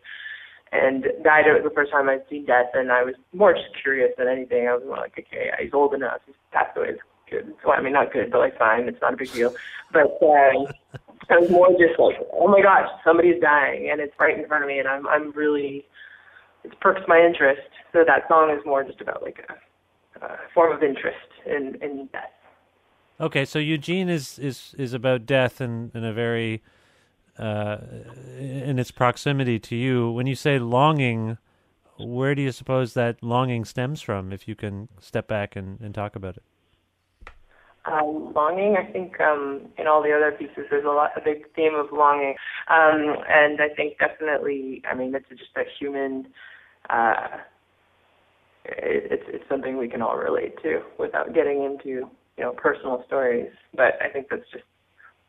and 0.73 1.05
died. 1.23 1.47
It 1.47 1.53
was 1.53 1.65
the 1.65 1.75
first 1.75 1.93
time 1.93 2.09
I'd 2.09 2.29
seen 2.29 2.45
death, 2.45 2.67
and 2.75 2.91
I 2.91 3.05
was 3.05 3.15
more 3.33 3.53
just 3.55 3.69
curious 3.81 4.13
than 4.19 4.29
anything. 4.29 4.69
I 4.69 4.75
was 4.75 4.83
more 4.85 4.97
like, 4.97 5.19
okay, 5.19 5.51
he's 5.61 5.73
old 5.73 5.95
enough. 5.95 6.21
He's 6.27 6.35
passed 6.53 6.77
away. 6.77 6.89
It's 6.91 7.01
good. 7.31 7.55
Well, 7.65 7.77
I 7.79 7.83
mean, 7.83 7.93
not 7.93 8.13
good, 8.13 8.31
but 8.31 8.39
like 8.39 8.59
fine. 8.59 8.89
It's 8.89 9.01
not 9.01 9.15
a 9.15 9.17
big 9.17 9.33
deal. 9.33 9.55
But 9.93 10.19
um, 10.23 10.67
I 11.31 11.39
was 11.39 11.51
more 11.51 11.71
just 11.71 11.99
like, 11.99 12.17
oh 12.33 12.49
my 12.49 12.63
gosh, 12.63 12.89
somebody's 13.05 13.41
dying, 13.41 13.91
and 13.91 14.01
it's 14.01 14.15
right 14.19 14.39
in 14.39 14.47
front 14.47 14.65
of 14.65 14.69
me, 14.69 14.79
and 14.79 14.89
I'm 14.89 15.07
I'm 15.09 15.33
really 15.33 15.87
it 16.65 16.79
perks 16.81 17.03
my 17.07 17.19
interest. 17.19 17.69
So 17.93 18.05
that 18.07 18.29
song 18.29 18.51
is 18.51 18.65
more 18.67 18.85
just 18.85 19.01
about 19.01 19.23
like 19.23 19.45
a, 20.21 20.25
a 20.25 20.39
form 20.55 20.73
of 20.75 20.83
interest 20.83 21.29
in 21.47 21.77
in 21.81 22.09
death. 22.13 22.31
Okay, 23.21 23.45
so 23.45 23.59
Eugene 23.59 24.09
is 24.09 24.39
is 24.39 24.75
is 24.79 24.93
about 24.93 25.27
death 25.27 25.61
and 25.61 25.91
in, 25.95 26.05
a 26.05 26.13
very 26.13 26.63
uh, 27.39 27.79
in 28.39 28.79
its 28.79 28.91
proximity 28.91 29.59
to 29.61 29.77
you. 29.77 30.11
When 30.11 30.27
you 30.27 30.35
say 30.35 30.59
longing, 30.59 31.39
where 31.99 32.35
do 32.35 32.43
you 32.43 32.53
suppose 32.53 32.95
that 32.95 33.23
longing 33.23 33.65
stems 33.65 34.03
from? 34.03 34.33
If 34.33 34.49
you 34.49 34.55
can 34.55 34.89
step 35.01 35.27
back 35.29 35.57
and, 35.57 35.81
and 35.81 35.95
talk 35.95 36.17
about 36.17 36.37
it. 36.37 36.43
um, 37.87 38.33
longing. 38.35 38.77
I 38.77 38.91
think 38.91 39.21
um, 39.21 39.69
in 39.79 39.87
all 39.87 40.03
the 40.03 40.13
other 40.13 40.33
pieces, 40.33 40.67
there's 40.71 40.85
a 40.85 40.89
lot, 40.89 41.11
a 41.17 41.21
big 41.21 41.53
theme 41.55 41.75
of 41.75 41.87
longing, 41.93 42.35
um, 42.69 43.17
and 43.29 43.61
I 43.61 43.69
think 43.75 43.99
definitely, 43.99 44.83
I 44.91 44.95
mean, 44.95 45.15
it's 45.15 45.29
just 45.29 45.57
a 45.57 45.63
human. 45.79 46.29
Uh, 46.91 47.39
it, 48.65 49.13
it's 49.13 49.25
it's 49.29 49.49
something 49.49 49.77
we 49.77 49.89
can 49.89 50.03
all 50.03 50.17
relate 50.17 50.55
to 50.63 50.83
without 50.99 51.35
getting 51.35 51.63
into 51.65 51.89
you 52.37 52.45
know 52.45 52.53
personal 52.53 53.05
stories. 53.07 53.51
But 53.75 54.01
I 54.03 54.09
think 54.09 54.29
that's 54.31 54.51
just 54.53 54.65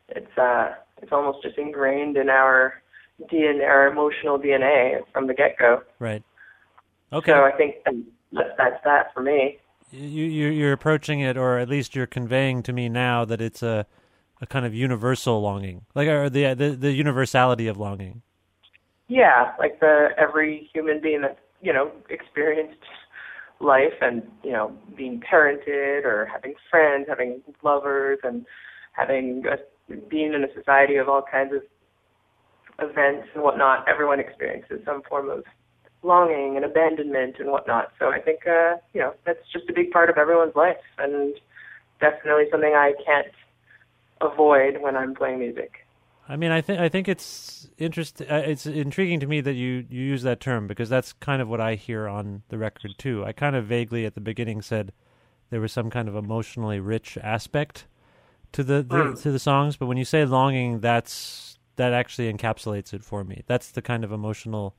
it's 0.08 0.38
uh 0.38 0.74
it's 1.02 1.12
almost 1.12 1.42
just 1.42 1.58
ingrained 1.58 2.16
in 2.16 2.28
our 2.28 2.82
DNA, 3.30 3.66
our 3.66 3.88
emotional 3.88 4.38
DNA 4.38 5.00
from 5.12 5.26
the 5.26 5.34
get 5.34 5.58
go. 5.58 5.82
Right. 5.98 6.22
Okay. 7.12 7.32
So 7.32 7.44
I 7.44 7.52
think 7.52 7.76
that, 8.32 8.54
that's 8.56 8.82
that 8.84 9.12
for 9.14 9.22
me. 9.22 9.58
you, 9.90 10.24
you 10.24 10.48
you're 10.48 10.72
approaching 10.72 11.20
it, 11.20 11.36
or 11.36 11.58
at 11.58 11.68
least 11.68 11.94
you're 11.94 12.06
conveying 12.06 12.62
to 12.64 12.72
me 12.72 12.88
now 12.88 13.24
that 13.24 13.40
it's 13.40 13.62
a 13.62 13.86
a 14.40 14.46
kind 14.46 14.64
of 14.64 14.74
universal 14.74 15.40
longing, 15.40 15.84
like 15.94 16.08
or 16.08 16.30
the 16.30 16.54
the, 16.54 16.70
the 16.70 16.92
universality 16.92 17.66
of 17.66 17.76
longing. 17.76 18.22
Yeah, 19.08 19.52
like 19.58 19.80
the 19.80 20.08
every 20.18 20.68
human 20.72 21.00
being 21.00 21.22
that 21.22 21.38
you 21.62 21.72
know 21.72 21.90
experienced 22.10 22.78
life 23.60 23.94
and 24.00 24.22
you 24.44 24.52
know 24.52 24.76
being 24.96 25.20
parented 25.20 26.04
or 26.04 26.28
having 26.30 26.54
friends, 26.70 27.06
having 27.08 27.42
lovers, 27.62 28.18
and 28.22 28.46
having 28.92 29.44
a, 29.46 29.56
being 30.08 30.34
in 30.34 30.44
a 30.44 30.52
society 30.54 30.96
of 30.96 31.08
all 31.08 31.22
kinds 31.22 31.52
of 31.54 31.62
events 32.78 33.28
and 33.34 33.42
whatnot. 33.42 33.88
Everyone 33.88 34.20
experiences 34.20 34.80
some 34.84 35.02
form 35.02 35.30
of 35.30 35.44
longing 36.02 36.56
and 36.56 36.64
abandonment 36.64 37.36
and 37.38 37.50
whatnot. 37.50 37.92
So 37.98 38.08
I 38.08 38.20
think 38.20 38.46
uh, 38.46 38.76
you 38.92 39.00
know 39.00 39.14
that's 39.24 39.40
just 39.52 39.68
a 39.68 39.72
big 39.72 39.90
part 39.90 40.10
of 40.10 40.18
everyone's 40.18 40.54
life, 40.54 40.76
and 40.98 41.34
definitely 42.00 42.44
something 42.50 42.74
I 42.74 42.92
can't 43.04 43.32
avoid 44.20 44.80
when 44.80 44.96
I'm 44.96 45.14
playing 45.14 45.38
music. 45.38 45.86
I 46.28 46.36
mean, 46.36 46.50
I 46.50 46.60
think 46.60 46.80
I 46.80 46.88
think 46.88 47.08
it's 47.08 47.68
interesting. 47.78 48.28
Uh, 48.30 48.42
it's 48.44 48.66
intriguing 48.66 49.20
to 49.20 49.26
me 49.26 49.40
that 49.40 49.54
you 49.54 49.86
you 49.88 50.02
use 50.02 50.22
that 50.22 50.40
term 50.40 50.66
because 50.66 50.88
that's 50.88 51.12
kind 51.14 51.40
of 51.40 51.48
what 51.48 51.60
I 51.60 51.74
hear 51.74 52.06
on 52.06 52.42
the 52.48 52.58
record 52.58 52.98
too. 52.98 53.24
I 53.24 53.32
kind 53.32 53.56
of 53.56 53.64
vaguely 53.64 54.04
at 54.04 54.14
the 54.14 54.20
beginning 54.20 54.60
said 54.60 54.92
there 55.50 55.60
was 55.60 55.72
some 55.72 55.88
kind 55.88 56.08
of 56.08 56.14
emotionally 56.14 56.80
rich 56.80 57.16
aspect 57.22 57.86
to 58.52 58.62
the, 58.64 58.82
the 58.82 58.96
Mm. 58.96 59.22
to 59.22 59.30
the 59.30 59.38
songs, 59.38 59.76
but 59.76 59.86
when 59.86 59.96
you 59.98 60.04
say 60.04 60.24
longing, 60.24 60.80
that's 60.80 61.58
that 61.76 61.92
actually 61.92 62.32
encapsulates 62.32 62.92
it 62.92 63.04
for 63.04 63.22
me. 63.24 63.42
That's 63.46 63.70
the 63.70 63.82
kind 63.82 64.02
of 64.04 64.10
emotional 64.12 64.74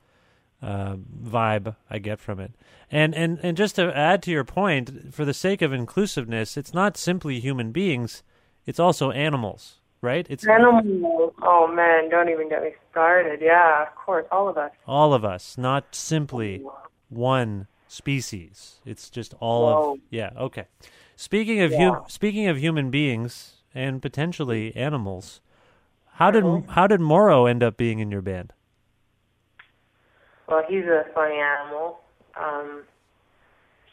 uh, 0.62 0.96
vibe 1.24 1.74
I 1.88 1.98
get 1.98 2.20
from 2.20 2.40
it. 2.40 2.52
And 2.90 3.14
and 3.14 3.38
and 3.42 3.56
just 3.56 3.76
to 3.76 3.96
add 3.96 4.22
to 4.24 4.30
your 4.30 4.44
point, 4.44 5.14
for 5.14 5.24
the 5.24 5.32
sake 5.34 5.62
of 5.62 5.72
inclusiveness, 5.72 6.56
it's 6.56 6.74
not 6.74 6.96
simply 6.98 7.40
human 7.40 7.72
beings; 7.72 8.22
it's 8.66 8.78
also 8.80 9.10
animals, 9.12 9.76
right? 10.02 10.26
It's 10.28 10.46
Animals. 10.46 11.32
Oh 11.42 11.66
man, 11.66 12.10
don't 12.10 12.28
even 12.28 12.48
get 12.50 12.62
me 12.62 12.72
started. 12.90 13.40
Yeah, 13.40 13.82
of 13.86 13.94
course, 13.94 14.26
all 14.30 14.48
of 14.48 14.58
us. 14.58 14.72
all 14.86 15.14
of 15.14 15.24
us, 15.24 15.56
not 15.56 15.94
simply 15.94 16.62
one 17.08 17.66
species. 17.88 18.80
It's 18.84 19.08
just 19.10 19.32
all 19.40 19.62
Whoa. 19.66 19.92
of 19.94 19.98
yeah. 20.10 20.30
Okay. 20.36 20.66
Speaking 21.16 21.60
of 21.60 21.70
Yeah. 21.72 21.90
hum- 21.92 22.04
speaking 22.08 22.46
of 22.48 22.58
human 22.58 22.90
beings 22.90 23.59
and 23.74 24.02
potentially 24.02 24.74
animals, 24.76 25.40
how 26.14 26.30
did 26.30 26.44
Mm-hmm. 26.44 26.70
how 26.72 26.86
did 26.86 27.00
Mauro 27.00 27.46
end 27.46 27.62
up 27.62 27.76
being 27.76 27.98
in 27.98 28.10
your 28.10 28.22
band? 28.22 28.52
Well, 30.48 30.62
he's 30.68 30.84
a 30.84 31.04
funny 31.14 31.36
animal. 31.36 32.00
Um, 32.40 32.82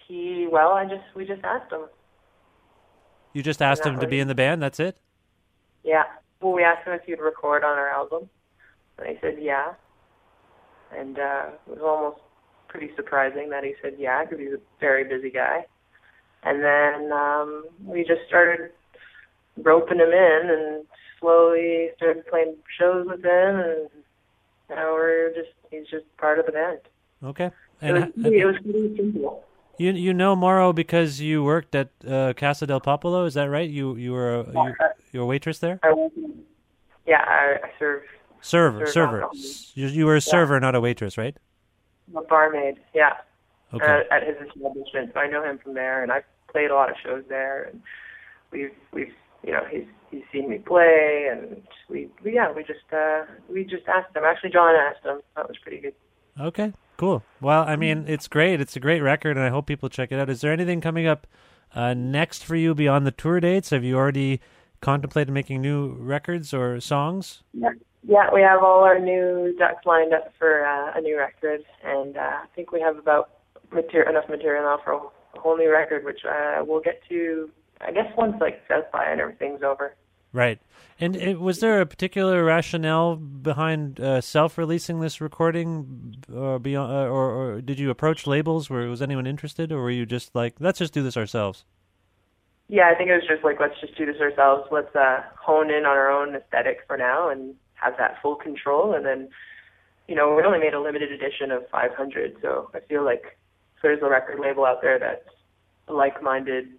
he 0.08 0.48
well, 0.52 0.72
I 0.72 0.86
just 0.86 1.04
we 1.16 1.26
just 1.26 1.44
asked 1.44 1.72
him. 1.72 1.82
You 3.34 3.44
just 3.44 3.62
asked 3.62 3.86
him 3.86 4.00
to 4.00 4.08
be 4.08 4.20
in 4.20 4.28
the 4.28 4.36
band. 4.36 4.62
That's 4.62 4.80
it. 4.80 4.98
Yeah. 5.84 6.04
Well, 6.42 6.54
we 6.54 6.63
asked 6.63 6.88
him 6.88 6.94
if 6.94 7.04
he'd 7.04 7.20
record 7.20 7.63
on 7.63 7.78
our 7.78 7.90
album, 7.90 8.30
and 8.98 9.08
he 9.08 9.16
said 9.22 9.38
yeah. 9.40 9.74
And 10.98 11.20
uh, 11.20 11.50
it 11.68 11.72
was 11.72 11.80
almost 11.84 12.22
pretty 12.68 12.90
surprising 12.96 13.50
that 13.50 13.63
he 13.63 13.74
said 13.82 13.96
yeah 13.98 14.24
because 14.24 14.40
he's 14.40 14.54
a 14.54 14.60
very 14.80 15.04
busy 15.04 15.30
guy. 15.30 15.66
And 16.44 16.63
then 16.63 17.12
um, 17.12 17.66
we 17.84 18.02
just 18.02 18.22
started 18.28 18.72
roping 19.63 20.00
him 20.00 20.10
in, 20.12 20.41
and 20.50 20.86
slowly 21.20 21.89
started 21.98 22.26
playing 22.28 22.56
shows 22.80 23.08
with 23.08 23.24
him, 23.24 23.60
and 23.60 23.89
now 24.70 24.93
we're 24.93 25.34
just 25.34 25.50
he's 25.72 25.88
just 25.88 26.06
part 26.17 26.39
of 26.39 26.46
the 26.46 26.52
band. 26.52 26.80
Okay. 27.24 27.52
It 27.82 27.93
was, 27.93 28.04
it 28.15 28.46
was 28.46 28.56
pretty 28.63 28.96
simple. 28.98 29.43
you 29.78 29.91
you 29.91 30.13
know 30.13 30.36
Mauro 30.36 30.74
because 30.74 31.22
you 31.22 31.43
worked 31.43 31.76
at 31.76 31.89
uh, 32.08 32.34
Casa 32.34 32.65
del 32.65 32.80
Popolo. 32.80 33.26
Is 33.26 33.36
that 33.36 33.46
right? 33.46 33.70
You 33.70 33.96
you 33.96 34.12
were 34.12 34.39
a, 34.39 34.46
you, 34.48 34.76
you 35.12 35.20
were 35.20 35.24
a 35.24 35.28
waitress 35.28 35.60
there. 35.60 35.80
I 35.84 36.10
yeah, 37.06 37.24
I, 37.26 37.58
I 37.63 37.72
serve 37.80 38.04
Server, 38.41 38.86
serve 38.86 38.93
server. 38.93 39.30
You, 39.76 39.88
you 39.88 40.06
were 40.06 40.15
a 40.15 40.22
server, 40.22 40.60
not 40.60 40.76
a 40.76 40.82
waitress, 40.82 41.17
right? 41.17 41.36
I'm 42.10 42.17
a 42.17 42.22
barmaid. 42.24 42.80
Yeah. 42.93 43.13
Okay. 43.74 43.86
uh, 43.86 44.15
at 44.15 44.24
his 44.26 44.36
establishment. 44.48 45.12
So 45.13 45.20
I 45.20 45.28
know 45.28 45.43
him 45.43 45.58
from 45.58 45.74
there, 45.74 46.02
and 46.04 46.12
I've 46.12 46.24
played 46.52 46.72
a 46.72 46.76
lot 46.76 46.89
of 46.89 46.96
shows 47.04 47.24
there, 47.28 47.63
and 47.63 47.82
we've 48.52 48.72
we've 48.93 49.13
you 49.47 49.53
know 49.53 49.63
he's 49.71 49.86
he's 50.12 50.23
seen 50.31 50.49
me 50.49 50.57
play, 50.60 51.27
and 51.31 51.63
we, 51.89 52.10
we 52.23 52.36
yeah 52.36 52.51
we 52.51 52.63
just 52.63 52.91
uh 52.93 53.23
we 53.49 53.63
just 53.63 53.88
asked 53.88 54.15
him. 54.15 54.23
Actually, 54.25 54.51
John 54.51 54.75
asked 54.75 55.05
him. 55.05 55.21
That 55.36 55.47
was 55.47 55.57
pretty 55.57 55.79
good. 55.79 55.93
Okay, 56.39 56.73
cool. 56.97 57.23
Well, 57.41 57.63
I 57.63 57.75
mean, 57.75 58.05
it's 58.07 58.27
great. 58.27 58.62
It's 58.62 58.75
a 58.75 58.79
great 58.79 59.01
record, 59.01 59.38
and 59.38 59.45
I 59.45 59.49
hope 59.49 59.65
people 59.65 59.89
check 59.89 60.12
it 60.12 60.19
out. 60.19 60.29
Is 60.29 60.41
there 60.41 60.51
anything 60.51 60.81
coming 60.81 61.07
up 61.07 61.25
uh, 61.73 61.95
next 61.95 62.43
for 62.43 62.55
you 62.55 62.75
beyond 62.75 63.07
the 63.07 63.12
tour 63.12 63.39
dates? 63.39 63.71
Have 63.71 63.83
you 63.83 63.97
already 63.97 64.39
contemplated 64.79 65.33
making 65.33 65.62
new 65.62 65.93
records 65.93 66.53
or 66.53 66.79
songs? 66.79 67.41
Yeah. 67.53 67.71
Yeah, 68.03 68.29
we 68.33 68.41
have 68.41 68.63
all 68.63 68.83
our 68.83 68.99
new 68.99 69.53
ducks 69.60 69.86
lined 69.86 70.13
up 70.13 70.31
for 70.39 70.65
uh, 70.65 70.97
a 70.97 71.01
new 71.01 71.17
record, 71.17 71.62
and 71.83 72.15
uh, 72.15 72.19
I 72.19 72.45
think 72.55 72.71
we 72.71 72.79
have 72.79 72.97
about 72.97 73.31
mater- 73.73 74.07
enough 74.10 74.29
material 74.29 74.63
now 74.63 74.79
for 74.81 74.93
a 74.93 75.39
whole 75.39 75.57
new 75.57 75.69
record, 75.69 76.05
which 76.05 76.21
uh, 76.23 76.63
we'll 76.65 76.79
get 76.79 77.01
to, 77.10 77.49
I 77.82 77.92
guess, 77.92 78.12
once 78.18 78.36
like 78.40 78.62
South 78.68 78.92
by 78.92 79.06
and 79.06 79.22
everything's 79.22 79.63
over. 79.63 79.96
Right. 80.34 80.60
And 81.00 81.16
it, 81.16 81.40
was 81.40 81.60
there 81.60 81.80
a 81.80 81.86
particular 81.86 82.44
rationale 82.44 83.16
behind 83.16 84.00
uh, 84.00 84.20
self-releasing 84.20 85.00
this 85.00 85.22
recording, 85.22 86.16
or 86.34 86.58
beyond, 86.58 86.92
uh, 86.92 87.10
or, 87.10 87.30
or 87.30 87.62
did 87.62 87.80
you 87.80 87.90
approach 87.92 88.26
labels? 88.26 88.70
Where 88.70 88.88
was 88.90 89.02
anyone 89.02 89.28
interested, 89.28 89.72
or 89.72 89.82
were 89.82 89.92
you 89.92 90.06
just 90.06 90.34
like, 90.34 90.56
let's 90.60 90.80
just 90.80 90.94
do 90.94 91.04
this 91.04 91.16
ourselves? 91.16 91.66
Yeah, 92.68 92.90
I 92.90 92.96
think 92.96 93.10
it 93.10 93.13
was 93.13 93.28
just 93.28 93.44
like 93.44 93.60
let's 93.60 93.80
just 93.80 93.96
do 93.96 94.06
this 94.06 94.20
ourselves. 94.20 94.68
Let's 94.72 94.94
uh, 94.96 95.22
hone 95.40 95.70
in 95.70 95.86
on 95.86 95.96
our 95.98 96.12
own 96.12 96.36
aesthetic 96.36 96.80
for 96.88 96.98
now 96.98 97.30
and 97.30 97.56
have 97.76 97.96
that 97.98 98.22
full 98.22 98.36
control. 98.36 98.94
And 98.94 99.06
then, 99.06 99.30
you 100.08 100.16
know, 100.16 100.36
we 100.36 100.44
only 100.44 100.60
made 100.60 100.74
a 100.74 100.82
limited 100.82 101.12
edition 101.12 101.52
of 101.52 101.70
500, 101.70 102.38
so 102.42 102.70
I 102.74 102.80
feel 102.82 103.06
like 103.06 103.38
if 103.76 103.84
there's 103.84 104.02
a 104.02 104.10
record 104.10 104.40
label 104.40 104.66
out 104.66 104.82
there 104.82 105.00
that's 105.00 105.30
like-minded 105.88 106.70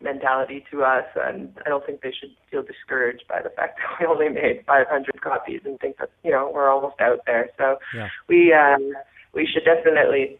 mentality 0.00 0.64
to 0.70 0.82
us, 0.84 1.04
and 1.16 1.52
I 1.66 1.68
don't 1.68 1.84
think 1.84 2.02
they 2.02 2.12
should 2.12 2.30
feel 2.50 2.62
discouraged 2.62 3.24
by 3.28 3.42
the 3.42 3.50
fact 3.50 3.78
that 3.98 4.00
we 4.00 4.06
only 4.06 4.28
made 4.28 4.64
500 4.66 5.20
copies 5.20 5.60
and 5.64 5.78
think 5.80 5.96
that 5.98 6.10
you 6.24 6.30
know 6.30 6.50
we're 6.54 6.70
almost 6.70 7.00
out 7.00 7.20
there. 7.26 7.50
So 7.58 7.78
Yeah. 7.94 8.08
we 8.28 8.52
um, 8.52 8.92
we 9.34 9.46
should 9.46 9.64
definitely. 9.64 10.38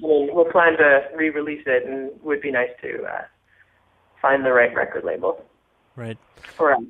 We'll, 0.00 0.32
we'll 0.32 0.44
plan 0.52 0.76
to 0.78 1.00
re-release 1.16 1.64
it, 1.66 1.84
and 1.84 2.10
it 2.10 2.22
would 2.24 2.40
be 2.40 2.52
nice 2.52 2.70
to 2.82 3.02
uh, 3.02 3.22
find 4.22 4.44
the 4.44 4.52
right 4.52 4.72
record 4.72 5.02
label 5.04 5.44
Right. 5.96 6.16
for 6.56 6.72
us. 6.72 6.80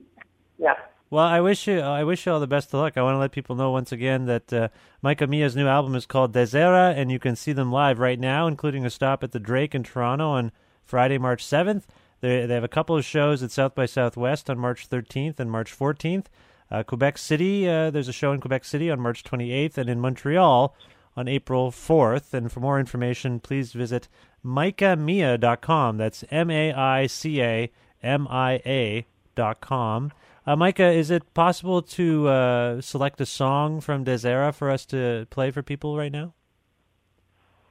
Yeah. 0.58 0.74
Well, 1.08 1.24
I 1.24 1.40
wish 1.40 1.66
you 1.66 1.80
I 1.80 2.04
wish 2.04 2.26
you 2.26 2.32
all 2.32 2.40
the 2.40 2.46
best 2.46 2.68
of 2.74 2.80
luck. 2.80 2.98
I 2.98 3.02
want 3.02 3.14
to 3.14 3.18
let 3.18 3.32
people 3.32 3.56
know 3.56 3.70
once 3.70 3.92
again 3.92 4.26
that 4.26 4.52
uh, 4.52 4.68
Micah 5.00 5.26
Mia's 5.26 5.56
new 5.56 5.66
album 5.66 5.94
is 5.94 6.04
called 6.04 6.34
Desera, 6.34 6.94
and 6.94 7.10
you 7.10 7.18
can 7.18 7.34
see 7.34 7.52
them 7.52 7.72
live 7.72 7.98
right 7.98 8.20
now, 8.20 8.46
including 8.46 8.84
a 8.84 8.90
stop 8.90 9.24
at 9.24 9.32
the 9.32 9.40
Drake 9.40 9.74
in 9.74 9.82
Toronto 9.82 10.28
on 10.28 10.52
Friday, 10.88 11.18
March 11.18 11.44
seventh. 11.44 11.86
They 12.20 12.46
they 12.46 12.54
have 12.54 12.64
a 12.64 12.68
couple 12.68 12.96
of 12.96 13.04
shows 13.04 13.42
at 13.42 13.50
South 13.50 13.74
by 13.74 13.86
Southwest 13.86 14.48
on 14.50 14.58
March 14.58 14.86
thirteenth 14.86 15.38
and 15.38 15.50
March 15.50 15.70
fourteenth. 15.70 16.28
Uh, 16.70 16.82
Quebec 16.82 17.18
City, 17.18 17.68
uh, 17.68 17.90
there's 17.90 18.08
a 18.08 18.12
show 18.12 18.32
in 18.32 18.40
Quebec 18.40 18.64
City 18.64 18.90
on 18.90 19.00
March 19.00 19.22
twenty 19.22 19.52
eighth, 19.52 19.78
and 19.78 19.88
in 19.88 20.00
Montreal 20.00 20.74
on 21.16 21.28
April 21.28 21.70
fourth. 21.70 22.32
And 22.32 22.50
for 22.50 22.60
more 22.60 22.80
information, 22.80 23.38
please 23.38 23.72
visit 23.72 24.08
micahmia.com. 24.44 25.98
That's 25.98 26.24
M 26.30 26.50
A 26.50 26.72
I 26.72 27.06
C 27.06 27.42
A 27.42 27.70
M 28.02 28.26
I 28.28 28.62
A 28.64 29.06
dot 29.34 29.60
com. 29.60 30.10
Uh, 30.46 30.56
Micah, 30.56 30.90
is 30.90 31.10
it 31.10 31.34
possible 31.34 31.82
to 31.82 32.26
uh, 32.26 32.80
select 32.80 33.20
a 33.20 33.26
song 33.26 33.82
from 33.82 34.02
Desera 34.02 34.54
for 34.54 34.70
us 34.70 34.86
to 34.86 35.26
play 35.28 35.50
for 35.50 35.62
people 35.62 35.98
right 35.98 36.10
now? 36.10 36.32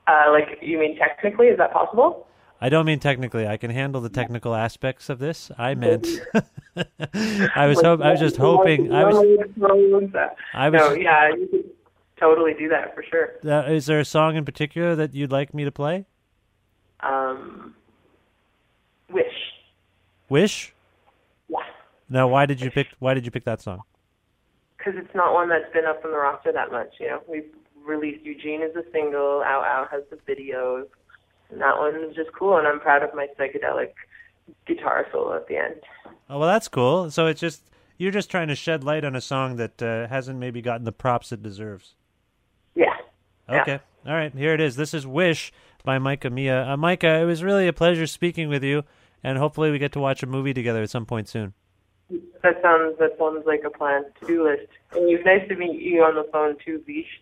Uh, 0.05 0.31
like 0.31 0.59
you 0.61 0.77
mean 0.77 0.95
technically, 0.95 1.47
is 1.47 1.57
that 1.57 1.73
possible? 1.73 2.27
I 2.59 2.69
don't 2.69 2.85
mean 2.85 2.99
technically. 2.99 3.47
I 3.47 3.57
can 3.57 3.69
handle 3.71 4.01
the 4.01 4.09
technical 4.09 4.55
aspects 4.55 5.09
of 5.09 5.19
this. 5.19 5.51
I 5.57 5.75
meant. 5.75 6.07
I 6.75 7.67
was 7.67 7.81
hope. 7.81 8.01
I 8.01 8.11
was 8.11 8.19
just 8.19 8.37
hoping. 8.37 8.91
I 8.91 9.03
was. 9.03 9.15
I 10.53 10.69
was. 10.69 10.79
No, 10.79 10.93
yeah, 10.93 11.29
you 11.29 11.47
could 11.51 11.69
totally 12.19 12.53
do 12.53 12.67
that 12.69 12.95
for 12.95 13.03
sure. 13.03 13.33
Uh, 13.45 13.71
is 13.71 13.85
there 13.85 13.99
a 13.99 14.05
song 14.05 14.35
in 14.35 14.45
particular 14.45 14.95
that 14.95 15.13
you'd 15.13 15.31
like 15.31 15.53
me 15.53 15.65
to 15.65 15.71
play? 15.71 16.05
Um, 17.01 17.75
wish. 19.11 19.25
Wish. 20.29 20.73
Yeah. 21.47 21.59
Now, 22.09 22.27
why 22.27 22.45
did 22.45 22.59
you 22.59 22.71
pick? 22.71 22.87
Why 22.99 23.13
did 23.13 23.25
you 23.25 23.31
pick 23.31 23.43
that 23.45 23.61
song? 23.61 23.83
because 24.87 25.03
it's 25.03 25.15
not 25.15 25.33
one 25.33 25.49
that's 25.49 25.71
been 25.73 25.85
up 25.85 26.03
on 26.05 26.11
the 26.11 26.17
roster 26.17 26.51
that 26.51 26.71
much. 26.71 26.93
You 26.99 27.07
know, 27.07 27.21
we've 27.27 27.49
released 27.85 28.23
Eugene 28.25 28.61
as 28.61 28.75
a 28.75 28.83
single. 28.91 29.43
Ow 29.45 29.61
Ow 29.61 29.87
has 29.91 30.03
the 30.09 30.17
videos, 30.31 30.85
and 31.49 31.61
that 31.61 31.77
one 31.77 31.95
is 31.95 32.15
just 32.15 32.31
cool. 32.33 32.57
And 32.57 32.67
I'm 32.67 32.79
proud 32.79 33.03
of 33.03 33.13
my 33.13 33.27
psychedelic 33.39 33.93
guitar 34.65 35.05
solo 35.11 35.35
at 35.35 35.47
the 35.47 35.57
end. 35.57 35.81
Oh 36.29 36.39
well, 36.39 36.47
that's 36.47 36.67
cool. 36.67 37.09
So 37.11 37.27
it's 37.27 37.41
just 37.41 37.63
you're 37.97 38.11
just 38.11 38.29
trying 38.29 38.47
to 38.49 38.55
shed 38.55 38.83
light 38.83 39.03
on 39.03 39.15
a 39.15 39.21
song 39.21 39.55
that 39.57 39.81
uh, 39.81 40.07
hasn't 40.07 40.39
maybe 40.39 40.61
gotten 40.61 40.85
the 40.85 40.91
props 40.91 41.31
it 41.31 41.41
deserves. 41.41 41.95
Yeah. 42.75 42.95
Yeah. 43.49 43.61
Okay. 43.61 43.79
All 44.05 44.13
right. 44.13 44.33
Here 44.33 44.53
it 44.53 44.61
is. 44.61 44.75
This 44.75 44.93
is 44.93 45.07
Wish 45.07 45.51
by 45.83 45.97
Micah 45.99 46.29
Mia. 46.29 46.67
Uh, 46.67 46.77
Micah, 46.77 47.21
it 47.21 47.25
was 47.25 47.43
really 47.43 47.67
a 47.67 47.73
pleasure 47.73 48.07
speaking 48.07 48.49
with 48.49 48.63
you, 48.63 48.83
and 49.23 49.37
hopefully 49.37 49.71
we 49.71 49.79
get 49.79 49.91
to 49.93 49.99
watch 49.99 50.21
a 50.21 50.27
movie 50.27 50.53
together 50.53 50.83
at 50.83 50.89
some 50.89 51.05
point 51.05 51.27
soon. 51.27 51.53
That 52.43 52.61
sounds 52.61 52.97
that 52.99 53.17
sounds 53.17 53.45
like 53.45 53.63
a 53.65 53.69
plan. 53.69 54.05
To 54.21 54.27
do 54.27 54.43
list. 54.43 54.67
And 54.93 55.09
you 55.09 55.23
nice 55.23 55.47
to 55.49 55.55
meet 55.55 55.81
you 55.81 56.03
on 56.03 56.15
the 56.15 56.27
phone 56.31 56.55
too, 56.63 56.81
Vish. 56.85 57.21